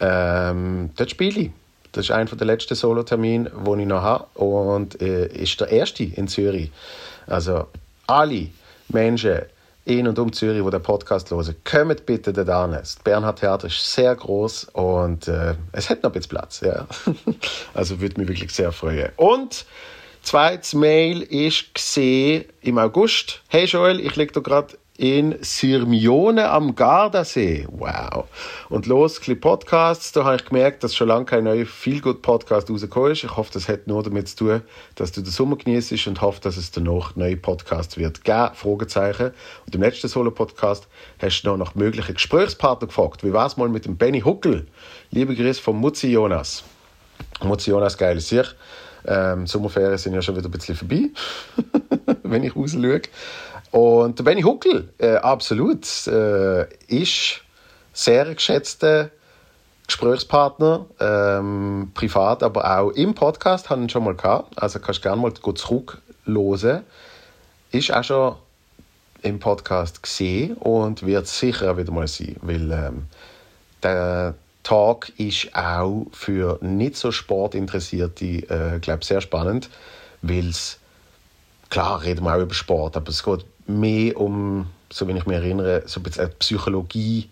Ähm, 0.00 0.90
dort 0.96 1.10
spiele 1.10 1.40
ich. 1.40 1.50
Das 1.92 2.04
ist 2.04 2.12
einer 2.12 2.36
der 2.36 2.46
letzten 2.46 2.76
Solo-Termine, 2.76 3.50
den 3.50 3.80
ich 3.80 3.86
noch 3.86 4.02
habe. 4.02 4.26
Und 4.38 5.02
äh, 5.02 5.26
ist 5.26 5.60
der 5.60 5.68
erste 5.68 6.04
in 6.04 6.28
Zürich. 6.28 6.70
Also 7.26 7.66
alle 8.10 8.48
Menschen 8.88 9.42
in 9.84 10.06
und 10.08 10.18
um 10.18 10.32
Zürich, 10.32 10.62
die 10.62 10.70
den 10.70 10.82
Podcast 10.82 11.30
hören, 11.30 11.54
kommt 11.64 12.06
bitte 12.06 12.32
da 12.32 12.64
hin. 12.64 12.72
Das 12.72 12.96
Bernhard 12.96 13.38
Theater 13.38 13.68
ist 13.68 13.92
sehr 13.92 14.14
groß 14.14 14.64
und 14.72 15.28
äh, 15.28 15.54
es 15.72 15.88
hat 15.88 16.02
noch 16.02 16.10
ein 16.10 16.14
bisschen 16.14 16.30
Platz. 16.30 16.60
Ja. 16.60 16.86
also 17.74 18.00
würde 18.00 18.20
mich 18.20 18.28
wirklich 18.28 18.52
sehr 18.52 18.72
freuen. 18.72 19.10
Und 19.16 19.64
zweites 20.22 20.74
Mail 20.74 21.22
ist 21.22 21.74
gesehen 21.74 22.44
im 22.60 22.78
August. 22.78 23.42
Hey 23.48 23.64
Joel, 23.64 24.00
ich 24.00 24.16
lege 24.16 24.32
da 24.32 24.40
gerade 24.40 24.76
in 25.00 25.38
Sirmione 25.40 26.50
am 26.50 26.74
Gardasee. 26.74 27.66
Wow. 27.70 28.26
Und 28.68 28.84
los, 28.84 29.18
ein 29.26 29.40
Podcasts. 29.40 30.12
Da 30.12 30.24
habe 30.24 30.36
ich 30.36 30.44
gemerkt, 30.44 30.84
dass 30.84 30.94
schon 30.94 31.08
lange 31.08 31.24
kein 31.24 31.44
neuer 31.44 31.64
Feelgood-Podcast 31.64 32.68
rausgekommen 32.68 33.12
ist. 33.12 33.24
Ich 33.24 33.34
hoffe, 33.34 33.50
das 33.50 33.66
hat 33.66 33.86
nur 33.86 34.02
damit 34.02 34.28
zu 34.28 34.36
tun, 34.36 34.62
dass 34.96 35.12
du 35.12 35.22
den 35.22 35.30
Sommer 35.30 35.56
genießt 35.56 36.06
und 36.06 36.20
hoffe, 36.20 36.42
dass 36.42 36.58
es 36.58 36.70
danach 36.70 37.16
neue 37.16 37.38
Podcasts 37.38 37.96
wird 37.96 38.24
geben. 38.24 38.50
Fragezeichen. 38.52 39.30
Und 39.64 39.74
im 39.74 39.80
letzten 39.80 40.08
Solo-Podcast 40.08 40.86
hast 41.18 41.42
du 41.44 41.48
noch 41.48 41.56
nach 41.56 41.74
möglichen 41.74 42.12
Gesprächspartner 42.12 42.88
gefragt. 42.88 43.24
Wie 43.24 43.32
war 43.32 43.46
es 43.46 43.56
mal 43.56 43.70
mit 43.70 43.86
dem 43.86 43.96
Benny 43.96 44.20
Huckel? 44.20 44.66
Liebe 45.10 45.34
Grüße 45.34 45.62
von 45.62 45.76
Mutzi 45.76 46.08
Jonas. 46.08 46.62
Mutzi 47.42 47.70
Jonas, 47.70 47.96
geiles 47.96 48.28
Sicht. 48.28 48.54
Ähm, 49.06 49.46
Sommerferien 49.46 49.96
sind 49.96 50.14
ja 50.14 50.20
schon 50.20 50.36
wieder 50.36 50.48
ein 50.48 50.50
bisschen 50.50 50.76
vorbei, 50.76 51.08
wenn 52.22 52.44
ich 52.44 52.54
rausschaue. 52.54 53.00
Und 53.70 54.24
Benny 54.24 54.42
Huckel, 54.42 54.92
äh, 54.98 55.16
absolut, 55.16 55.86
äh, 56.08 56.66
ist 56.88 57.42
sehr 57.92 58.34
geschätzter 58.34 59.10
Gesprächspartner, 59.86 60.86
ähm, 61.00 61.90
privat, 61.94 62.42
aber 62.42 62.78
auch 62.78 62.90
im 62.90 63.14
Podcast, 63.14 63.70
haben 63.70 63.88
schon 63.88 64.04
mal 64.04 64.14
gehabt. 64.14 64.60
Also 64.60 64.78
kannst 64.78 65.00
du 65.00 65.02
gerne 65.02 65.20
mal 65.20 65.34
zurücklosen. 65.34 66.82
Ist 67.72 67.92
auch 67.92 68.04
schon 68.04 68.36
im 69.22 69.38
Podcast 69.38 70.02
gesehen 70.02 70.54
und 70.54 71.04
wird 71.04 71.26
sicher 71.26 71.72
auch 71.72 71.76
wieder 71.76 71.92
mal 71.92 72.08
sein, 72.08 72.36
weil 72.42 72.72
ähm, 72.72 73.06
der 73.82 74.34
Talk 74.62 75.08
ist 75.18 75.54
auch 75.54 76.06
für 76.12 76.58
nicht 76.60 76.96
so 76.96 77.12
sportinteressierte, 77.12 78.24
äh, 78.24 78.78
glaube 78.80 79.04
sehr 79.04 79.20
spannend, 79.20 79.70
weil 80.22 80.48
es 80.48 80.78
klar 81.68 82.02
reden 82.02 82.24
wir 82.24 82.34
auch 82.34 82.40
über 82.40 82.54
Sport, 82.54 82.96
aber 82.96 83.08
es 83.08 83.22
geht 83.22 83.44
mehr 83.78 84.18
um, 84.18 84.66
so 84.90 85.06
wenn 85.06 85.16
ich 85.16 85.26
mich 85.26 85.36
erinnere, 85.36 85.82
so 85.86 86.00
ein 86.00 86.02
bisschen 86.02 86.30
Psychologie 86.38 87.28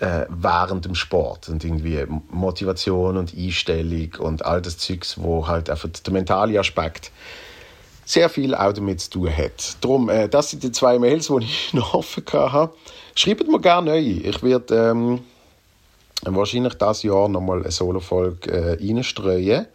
äh, 0.00 0.26
während 0.28 0.84
dem 0.84 0.94
Sport 0.94 1.48
und 1.48 1.62
irgendwie 1.64 2.04
Motivation 2.30 3.16
und 3.16 3.34
Einstellung 3.36 4.14
und 4.18 4.44
all 4.44 4.62
das 4.62 4.78
Zeugs, 4.78 5.20
wo 5.20 5.46
halt 5.46 5.70
einfach 5.70 5.88
der 5.88 6.12
mentale 6.12 6.58
Aspekt 6.58 7.12
sehr 8.04 8.28
viel 8.28 8.54
auch 8.54 8.72
damit 8.72 9.00
zu 9.00 9.10
tun 9.10 9.36
hat. 9.36 9.76
Darum, 9.80 10.08
äh, 10.08 10.28
das 10.28 10.50
sind 10.50 10.62
die 10.62 10.72
zwei 10.72 10.98
Mails, 10.98 11.28
die 11.28 11.44
ich 11.44 11.72
noch 11.74 11.94
offen 11.94 12.24
habe. 12.32 12.74
Schreibt 13.14 13.46
mir 13.46 13.60
gerne 13.60 13.90
neue. 13.90 14.00
Ich 14.00 14.42
werde 14.42 14.90
ähm, 14.90 15.20
wahrscheinlich 16.22 16.74
dieses 16.74 17.02
Jahr 17.04 17.28
nochmal 17.28 17.60
eine 17.60 17.70
Solo-Folge 17.70 18.50
äh, 18.50 18.72
reinstreuen. 18.80 19.66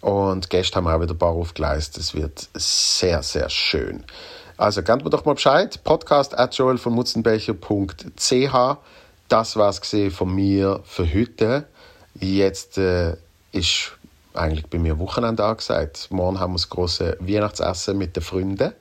Und 0.00 0.50
gestern 0.50 0.84
haben 0.84 0.92
wir 0.92 0.96
auch 0.96 1.02
wieder 1.02 1.14
ein 1.14 1.18
paar 1.18 1.32
aufgeleistet. 1.32 2.02
Es 2.02 2.14
wird 2.14 2.48
sehr, 2.54 3.22
sehr 3.22 3.50
schön. 3.50 4.04
Also 4.58 4.82
gebt 4.82 5.04
mir 5.04 5.10
doch 5.10 5.26
mal 5.26 5.34
Bescheid. 5.34 5.82
Podcast 5.84 6.38
at 6.38 6.56
joel 6.56 6.78
von 6.78 6.94
mutzenbecher.ch. 6.94 8.76
Das 9.28 9.56
war 9.56 9.68
es 9.68 10.14
von 10.14 10.34
mir 10.34 10.80
für 10.84 11.12
heute. 11.12 11.66
Jetzt 12.18 12.78
äh, 12.78 13.16
ist 13.52 13.92
eigentlich 14.32 14.66
bei 14.66 14.78
mir 14.78 14.98
Wochenende 14.98 15.44
angesagt. 15.44 16.08
Morgen 16.10 16.40
haben 16.40 16.52
wir 16.52 16.56
das 16.56 16.70
große 16.70 17.18
Weihnachtsessen 17.20 17.98
mit 17.98 18.16
den 18.16 18.22
Freunden, 18.22 18.72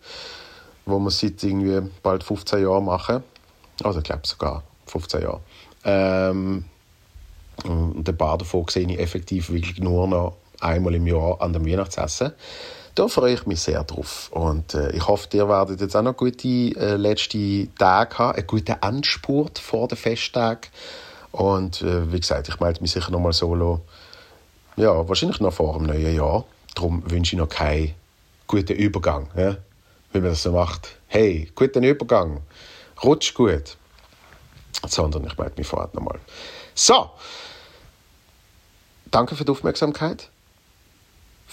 wo 0.85 0.97
wir 0.99 1.11
seit 1.11 1.43
irgendwie 1.43 1.91
bald 2.01 2.23
15 2.23 2.63
Jahren 2.63 2.85
machen. 2.85 3.23
Also 3.83 3.99
ich 3.99 4.05
glaube 4.05 4.25
sogar 4.25 4.63
15 4.85 5.23
Jahre. 5.23 5.41
Ähm, 5.83 6.63
und 7.65 8.07
ein 8.07 8.17
paar 8.17 8.37
davon 8.37 8.65
sehe 8.69 8.89
ich 8.89 8.97
effektiv 8.97 9.49
wirklich 9.49 9.79
nur 9.79 10.07
noch 10.07 10.37
einmal 10.61 10.95
im 10.95 11.05
Jahr 11.05 11.41
an 11.41 11.51
dem 11.51 11.65
Weihnachtsessen. 11.65 12.31
Da 12.95 13.09
freue 13.09 13.33
ich 13.33 13.45
mich 13.45 13.59
sehr 13.59 13.83
drauf. 13.83 14.29
Und 14.31 14.73
äh, 14.73 14.91
ich 14.91 15.05
hoffe, 15.05 15.27
ihr 15.33 15.49
werdet 15.49 15.81
jetzt 15.81 15.97
auch 15.97 16.01
noch 16.01 16.15
gute 16.15 16.47
äh, 16.47 16.95
letzte 16.95 17.67
Tage 17.77 18.17
haben, 18.17 18.37
einen 18.37 18.47
guten 18.47 18.77
Anspurt 18.79 19.59
vor 19.59 19.89
den 19.89 19.97
Festtagen. 19.97 20.71
Und 21.33 21.81
äh, 21.81 22.09
wie 22.13 22.21
gesagt, 22.21 22.47
ich 22.47 22.61
melde 22.61 22.81
mich 22.81 22.93
sicher 22.93 23.11
noch 23.11 23.19
mal 23.19 23.33
solo. 23.33 23.81
Ja, 24.77 25.07
wahrscheinlich 25.09 25.41
noch 25.41 25.51
vor 25.51 25.73
dem 25.77 25.87
neuen 25.87 26.15
Jahr. 26.15 26.45
Darum 26.73 27.03
wünsche 27.11 27.35
ich 27.35 27.39
noch 27.39 27.49
keinen 27.49 27.93
guten 28.47 28.73
Übergang, 28.73 29.27
ja? 29.35 29.57
wie 30.13 30.21
man 30.21 30.29
das 30.29 30.43
so 30.43 30.53
macht. 30.53 30.95
Hey, 31.07 31.51
guten 31.53 31.83
Übergang, 31.83 32.43
rutsch 33.03 33.33
gut. 33.33 33.75
Sondern 34.87 35.25
ich 35.25 35.37
melde 35.37 35.55
mich 35.57 35.67
vorher 35.67 35.89
noch 35.91 36.01
mal. 36.01 36.19
So, 36.73 37.09
danke 39.11 39.35
für 39.35 39.43
die 39.43 39.51
Aufmerksamkeit 39.51 40.29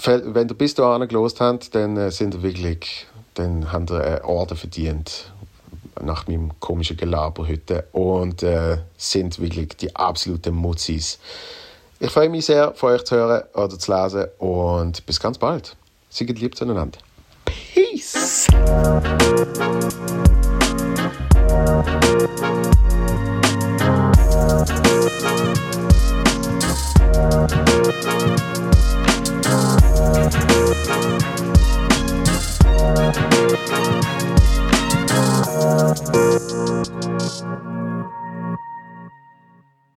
wenn 0.05 0.49
ihr 0.49 0.55
bis 0.55 0.75
dahin 0.75 1.07
gelost 1.07 1.41
habt, 1.41 1.75
dann 1.75 1.97
äh, 1.97 2.11
sind 2.11 2.43
wirklich, 2.43 3.07
dann 3.35 3.73
habt 3.73 3.91
ihr 3.91 4.03
eine 4.03 4.25
Orden 4.25 4.57
verdient 4.57 5.33
nach 6.01 6.27
meinem 6.27 6.59
komischen 6.61 6.97
Gelaber 6.97 7.47
heute 7.47 7.87
und 7.93 8.43
äh, 8.43 8.79
sind 8.97 9.39
wirklich 9.41 9.77
die 9.77 9.95
absoluten 9.95 10.55
Mutzis. 10.55 11.19
Ich 12.01 12.11
freue 12.11 12.29
mich 12.29 12.47
sehr, 12.47 12.75
von 12.75 12.93
euch 12.93 13.05
zu 13.05 13.17
hören 13.17 13.45
oder 13.55 13.79
zu 13.79 13.93
lesen 13.93 14.27
und 14.39 15.07
bis 15.07 15.21
ganz 15.21 15.39
bald. 15.39 15.77
Seid 16.11 16.39
lieb 16.39 16.57
zueinander. 16.57 16.99
Peace! 17.45 18.49